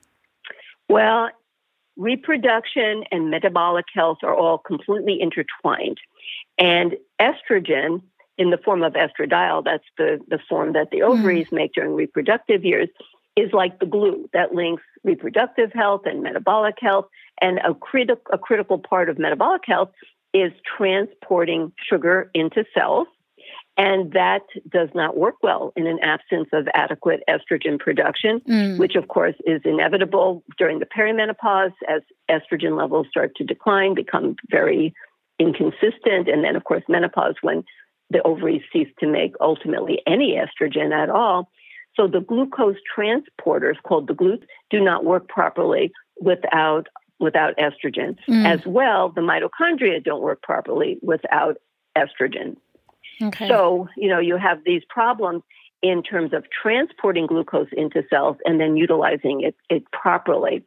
[0.88, 1.30] Well,
[1.98, 6.00] reproduction and metabolic health are all completely intertwined.
[6.58, 8.02] And estrogen,
[8.38, 11.54] in the form of estradiol, that's the, the form that the ovaries mm.
[11.54, 12.90] make during reproductive years,
[13.36, 17.06] is like the glue that links reproductive health and metabolic health.
[17.42, 19.92] And a, criti- a critical part of metabolic health
[20.34, 23.08] is transporting sugar into cells
[23.80, 28.78] and that does not work well in an absence of adequate estrogen production, mm.
[28.78, 34.36] which of course is inevitable during the perimenopause as estrogen levels start to decline, become
[34.50, 34.94] very
[35.40, 36.28] inconsistent.
[36.28, 37.64] And then, of course, menopause when
[38.10, 41.50] the ovaries cease to make ultimately any estrogen at all.
[41.96, 46.88] So the glucose transporters called the GLUTs do not work properly without
[47.22, 48.18] without estrogen.
[48.30, 48.46] Mm.
[48.46, 51.58] As well, the mitochondria don't work properly without
[51.98, 52.58] estrogen.
[53.22, 53.48] Okay.
[53.48, 55.44] So, you know, you have these problems
[55.82, 60.66] in terms of transporting glucose into cells and then utilizing it, it properly.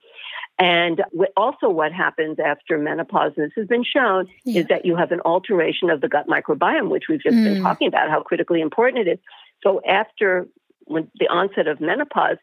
[0.59, 1.03] And
[1.37, 4.61] also, what happens after menopause, and this has been shown, yeah.
[4.61, 7.45] is that you have an alteration of the gut microbiome, which we've just mm.
[7.45, 9.19] been talking about, how critically important it is.
[9.63, 10.47] So, after
[10.85, 12.37] when the onset of menopause,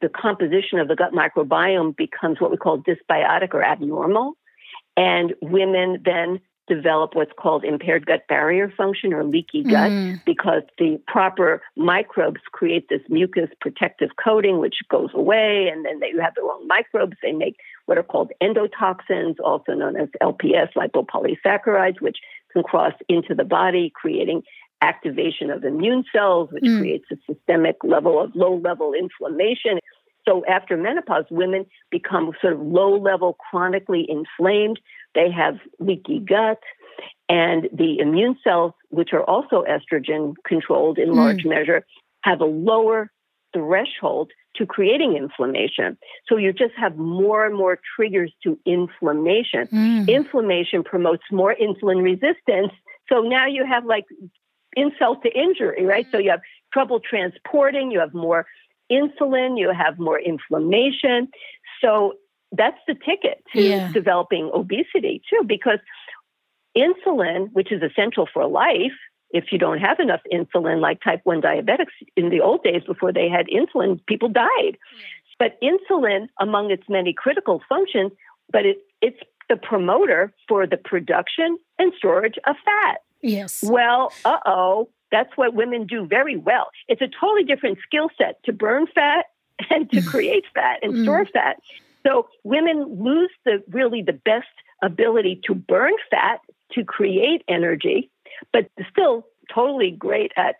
[0.00, 4.34] the composition of the gut microbiome becomes what we call dysbiotic or abnormal.
[4.96, 10.24] And women then develop what's called impaired gut barrier function or leaky gut mm.
[10.24, 16.08] because the proper microbes create this mucus protective coating which goes away and then they
[16.08, 17.56] you have the wrong microbes they make
[17.86, 22.18] what are called endotoxins also known as lps lipopolysaccharides which
[22.52, 24.42] can cross into the body creating
[24.82, 26.78] activation of immune cells which mm.
[26.78, 29.78] creates a systemic level of low level inflammation
[30.24, 34.80] so after menopause, women become sort of low level, chronically inflamed.
[35.14, 36.60] They have leaky gut.
[37.28, 41.50] And the immune cells, which are also estrogen controlled in large mm.
[41.50, 41.84] measure,
[42.22, 43.10] have a lower
[43.54, 45.96] threshold to creating inflammation.
[46.28, 49.66] So you just have more and more triggers to inflammation.
[49.68, 50.08] Mm.
[50.08, 52.72] Inflammation promotes more insulin resistance.
[53.08, 54.04] So now you have like
[54.76, 56.06] insult to injury, right?
[56.10, 56.40] So you have
[56.72, 58.46] trouble transporting, you have more
[58.92, 61.28] insulin, you have more inflammation.
[61.80, 62.14] So
[62.52, 63.92] that's the ticket to yeah.
[63.92, 65.78] developing obesity too, because
[66.76, 68.92] insulin, which is essential for life,
[69.30, 73.12] if you don't have enough insulin, like type 1 diabetics in the old days before
[73.12, 74.76] they had insulin, people died.
[75.38, 78.12] But insulin, among its many critical functions,
[78.52, 79.18] but it, it's
[79.48, 82.98] the promoter for the production and storage of fat.
[83.22, 83.62] Yes.
[83.62, 86.70] Well, uh oh, that's what women do very well.
[86.88, 89.26] It's a totally different skill set to burn fat
[89.70, 91.02] and to create fat and mm.
[91.04, 91.58] store fat.
[92.04, 94.48] So women lose the really the best
[94.82, 96.40] ability to burn fat
[96.72, 98.10] to create energy,
[98.52, 100.56] but still totally great at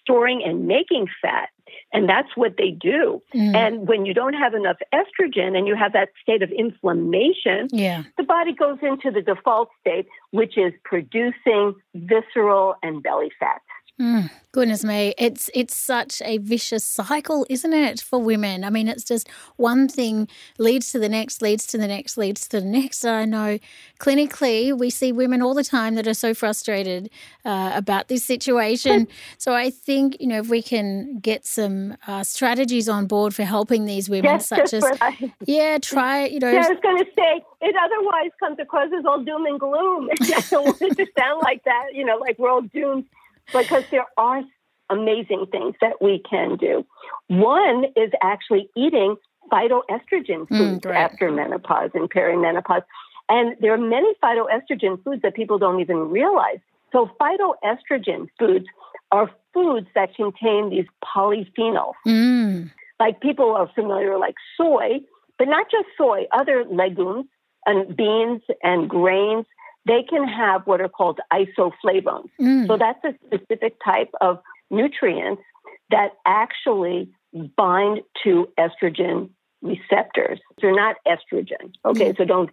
[0.00, 1.48] storing and making fat.
[1.92, 3.22] And that's what they do.
[3.34, 3.54] Mm.
[3.54, 8.02] And when you don't have enough estrogen and you have that state of inflammation, yeah.
[8.18, 13.62] the body goes into the default state, which is producing visceral and belly fat.
[14.00, 18.64] Mm, goodness me, it's it's such a vicious cycle, isn't it, for women?
[18.64, 20.26] I mean, it's just one thing
[20.58, 23.04] leads to the next, leads to the next, leads to the next.
[23.04, 23.60] I know
[24.00, 27.08] clinically we see women all the time that are so frustrated
[27.44, 29.06] uh, about this situation.
[29.38, 33.44] so I think you know if we can get some uh, strategies on board for
[33.44, 35.32] helping these women, yes, such as right.
[35.46, 36.50] yeah, try you know.
[36.50, 40.10] Yeah, I was going to say it otherwise comes across as all doom and gloom.
[40.20, 41.94] I don't want it to sound like that.
[41.94, 43.04] You know, like we're all doomed
[43.52, 44.42] because there are
[44.90, 46.84] amazing things that we can do.
[47.28, 49.16] One is actually eating
[49.50, 52.82] phytoestrogen mm, foods mm, after menopause and perimenopause.
[53.28, 56.58] And there are many phytoestrogen foods that people don't even realize.
[56.92, 58.66] So, phytoestrogen foods
[59.10, 61.94] are foods that contain these polyphenols.
[62.06, 62.70] Mm.
[63.00, 65.00] Like people are familiar, like soy,
[65.38, 67.26] but not just soy, other legumes
[67.66, 69.46] and beans and grains
[69.86, 72.30] they can have what are called isoflavones.
[72.40, 72.66] Mm.
[72.66, 75.42] So that's a specific type of nutrients
[75.90, 77.10] that actually
[77.56, 79.30] bind to estrogen
[79.62, 80.38] receptors.
[80.60, 81.72] They're not estrogen.
[81.84, 82.16] Okay, mm.
[82.16, 82.50] so don't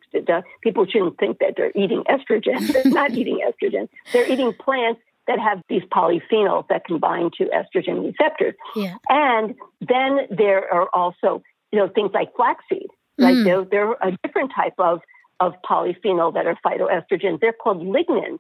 [0.64, 2.68] people shouldn't think that they're eating estrogen.
[2.74, 3.88] they're not eating estrogen.
[4.14, 8.56] They're eating plants that have these polyphenols that can bind to estrogen receptors.
[8.76, 8.96] Yeah.
[9.10, 12.88] And then there are also, you know, things like flaxseed.
[13.20, 13.36] Right?
[13.36, 13.44] Mm.
[13.44, 15.02] They're, they're a different type of,
[15.42, 17.42] of polyphenol that are phytoestrogens.
[17.42, 18.40] They're called lignans.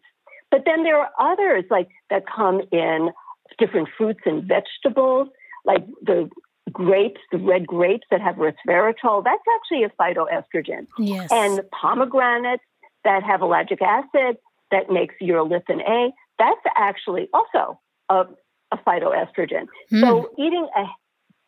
[0.51, 3.09] But then there are others like that come in
[3.57, 5.27] different fruits and vegetables,
[5.65, 6.29] like the
[6.71, 9.23] grapes, the red grapes that have resveratrol.
[9.23, 10.87] That's actually a phytoestrogen.
[10.97, 11.29] Yes.
[11.31, 12.63] And pomegranates
[13.03, 14.37] that have ellagic acid
[14.69, 17.79] that makes urolithin A, that's actually also
[18.09, 18.25] a,
[18.71, 19.67] a phytoestrogen.
[19.91, 20.01] Mm.
[20.01, 20.85] So eating a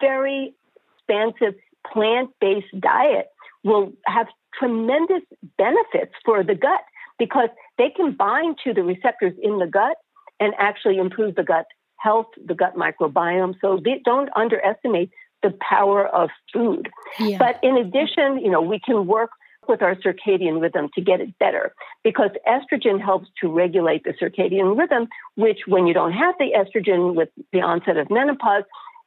[0.01, 0.55] very
[0.97, 1.55] expansive
[1.91, 3.27] plant-based diet
[3.63, 5.21] will have tremendous
[5.57, 6.81] benefits for the gut
[7.19, 9.97] because they can bind to the receptors in the gut
[10.39, 11.65] and actually improve the gut
[11.97, 13.55] health, the gut microbiome.
[13.61, 15.11] So don't underestimate
[15.41, 16.89] the power of food.
[17.19, 17.37] yeah.
[17.37, 19.29] But in addition, you know, we can work
[19.67, 24.77] with our circadian rhythm to get it better because estrogen helps to regulate the circadian
[24.77, 28.63] rhythm, which when you don't have the estrogen with the onset of menopause,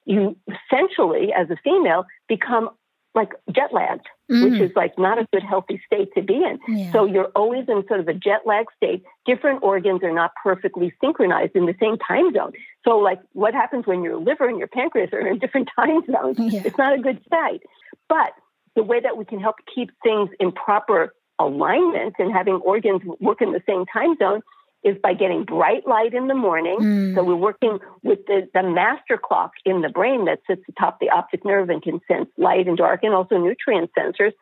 [0.07, 2.70] you essentially, as a female, become
[3.14, 4.61] like jet lagged, which Mm.
[4.61, 6.59] is like not a good healthy state to be in.
[6.66, 6.91] Yeah.
[6.93, 9.05] So you're always in sort of a jet lag state.
[9.24, 12.53] Different organs are not perfectly synchronized in the same time zone.
[12.85, 16.39] So like what happens when your liver and your pancreas are in different time zones?
[16.39, 16.62] Yeah.
[16.64, 17.62] It's not a good sight.
[18.09, 18.33] But
[18.74, 23.41] the way that we can help keep things in proper alignment and having organs work
[23.43, 24.41] in the same time zone
[24.87, 26.78] is by getting bright light in the morning.
[26.80, 27.14] Mm.
[27.14, 31.11] So we're working with the, the master clock in the brain that sits atop the
[31.11, 34.32] optic nerve and can sense light and dark and also nutrient sensors.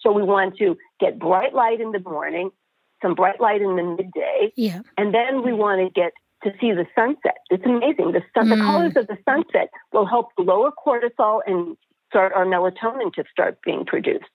[0.00, 2.50] So we want to get bright light in the morning,
[3.00, 4.82] some bright light in the midday, yeah.
[4.98, 6.12] and then we want to get
[6.44, 7.38] to see the sunset.
[7.50, 8.12] It's amazing.
[8.12, 8.66] The, sun, the Mm.
[8.66, 11.78] colors of the sunset will help lower cortisol and
[12.10, 14.28] start our melatonin to start being produced.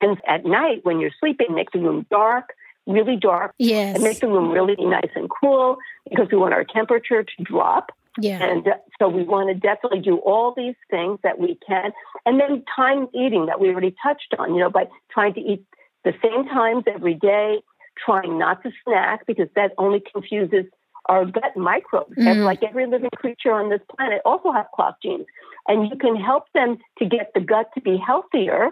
[0.00, 2.54] And at night, when you're sleeping, make the room dark,
[2.86, 3.94] really dark, Yes.
[3.94, 5.76] and make the room really nice and cool
[6.08, 7.92] because we want our temperature to drop.
[8.20, 8.42] yeah.
[8.42, 11.92] And uh, so we want to definitely do all these things that we can.
[12.26, 15.64] And then time eating that we already touched on, you know, by trying to eat
[16.04, 17.62] the same times every day,
[18.04, 20.64] trying not to snack because that only confuses
[21.06, 22.16] our gut microbes.
[22.16, 22.26] Mm.
[22.26, 25.26] And like every living creature on this planet also have clock genes.
[25.68, 28.70] And you can help them to get the gut to be healthier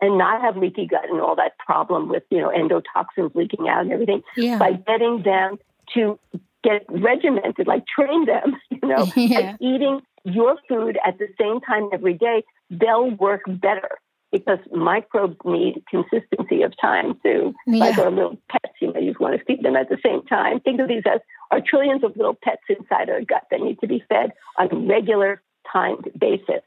[0.00, 3.82] and not have leaky gut and all that problem with, you know, endotoxins leaking out
[3.82, 4.58] and everything yeah.
[4.58, 5.58] by getting them
[5.94, 6.18] to
[6.62, 9.38] get regimented, like train them, you know, Yeah.
[9.50, 13.98] and eating your food at the same time every day, they'll work better
[14.32, 17.54] because microbes need consistency of time too.
[17.66, 18.02] Like Yeah.
[18.04, 20.58] our little pets, you know, you want to feed them at the same time.
[20.60, 21.20] Think of these as
[21.52, 24.76] our trillions of little pets inside our gut that need to be fed on a
[24.76, 25.40] regular
[25.70, 26.62] timed basis.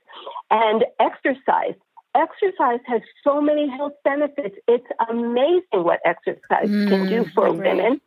[0.49, 1.75] And exercise.
[2.17, 4.55] Exercise has so many health benefits.
[4.67, 8.01] It's amazing what exercise can do Mm, for women.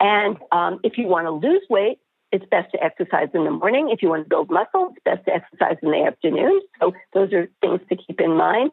[0.00, 1.98] And um, if you want to lose weight,
[2.32, 3.90] it's best to exercise in the morning.
[3.90, 6.60] If you want to build muscle, it's best to exercise in the afternoon.
[6.80, 8.70] So those are things to keep in mind.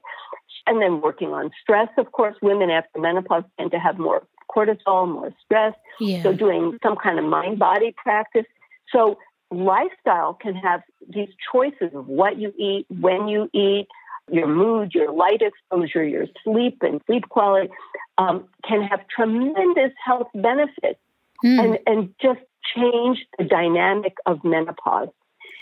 [0.68, 5.08] And then working on stress, of course, women after menopause tend to have more cortisol,
[5.12, 5.74] more stress.
[6.00, 6.24] yeah.
[6.24, 8.46] So doing some kind of mind body practice.
[8.92, 9.18] So
[9.52, 13.88] lifestyle can have these choices of what you eat, when you eat,
[14.32, 17.70] your mood, your light exposure, your sleep and sleep quality
[18.18, 21.00] um, can have tremendous health benefits
[21.44, 21.60] Mm.
[21.60, 22.40] and, and just
[22.74, 25.10] change the dynamic of menopause.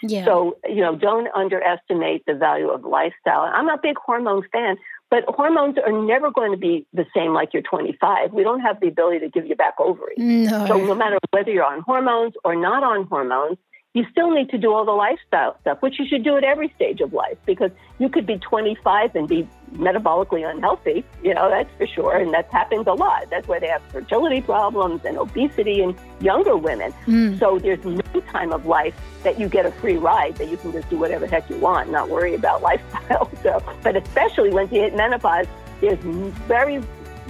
[0.03, 0.26] yeah.
[0.26, 3.41] So, you know, don't underestimate the value of lifestyle.
[3.51, 4.78] I'm not a big hormone fan,
[5.09, 8.32] but hormones are never going to be the same like you're 25.
[8.32, 10.20] We don't have the ability to give you back ovaries.
[10.20, 10.68] no.
[10.68, 13.57] So no matter whether you're on hormones or not on hormones,
[13.94, 16.72] you still need to do all the lifestyle stuff, which you should do at every
[16.76, 21.04] stage of life because you could be 25 and be metabolically unhealthy.
[21.22, 22.16] You know, that's for sure.
[22.16, 23.30] And that happens a lot.
[23.30, 26.94] That's why they have fertility problems and obesity in younger women.
[27.06, 27.38] Mm.
[27.38, 30.72] So there's no time of life that you get a free ride that you can
[30.72, 33.30] just do whatever the heck you want, not worry about lifestyle.
[33.44, 35.48] So, but especially once you hit menopause,
[35.82, 36.00] there's
[36.48, 36.82] very,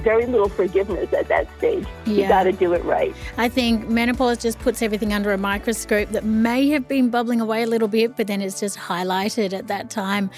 [0.03, 1.85] very little forgiveness at that stage.
[2.05, 3.15] You got to do it right.
[3.37, 7.63] I think menopause just puts everything under a microscope that may have been bubbling away
[7.63, 10.29] a little bit, but then it's just highlighted at that time.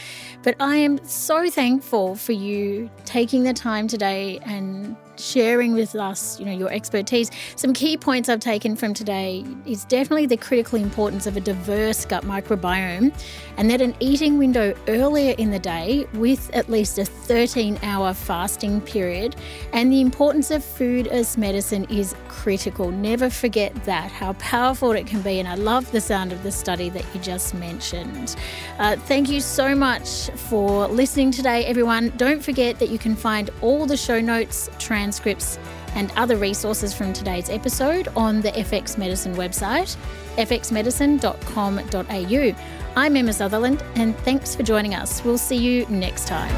[0.44, 6.40] But I am so thankful for you taking the time today and sharing with us,
[6.40, 7.30] you know, your expertise.
[7.56, 12.06] Some key points I've taken from today is definitely the critical importance of a diverse
[12.06, 13.14] gut microbiome
[13.58, 18.14] and that an eating window earlier in the day with at least a 13 hour
[18.14, 19.36] fasting period
[19.74, 22.92] and the importance of food as medicine is critical.
[22.92, 25.40] Never forget that, how powerful it can be.
[25.40, 28.36] And I love the sound of the study that you just mentioned.
[28.80, 32.12] Uh, thank you so much for listening today, everyone.
[32.18, 34.70] Don't forget that you can find all the show notes,
[35.04, 35.60] transcripts,
[35.96, 39.98] and other resources from today's episode on the FX Medicine website,
[40.38, 42.56] fxmedicine.com.au.
[42.96, 45.22] I'm Emma Sutherland, and thanks for joining us.
[45.26, 46.54] We'll see you next time.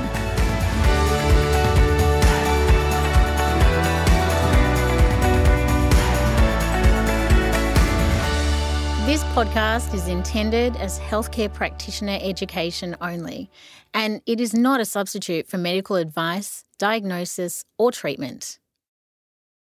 [9.05, 13.49] This podcast is intended as healthcare practitioner education only,
[13.93, 18.59] and it is not a substitute for medical advice, diagnosis, or treatment.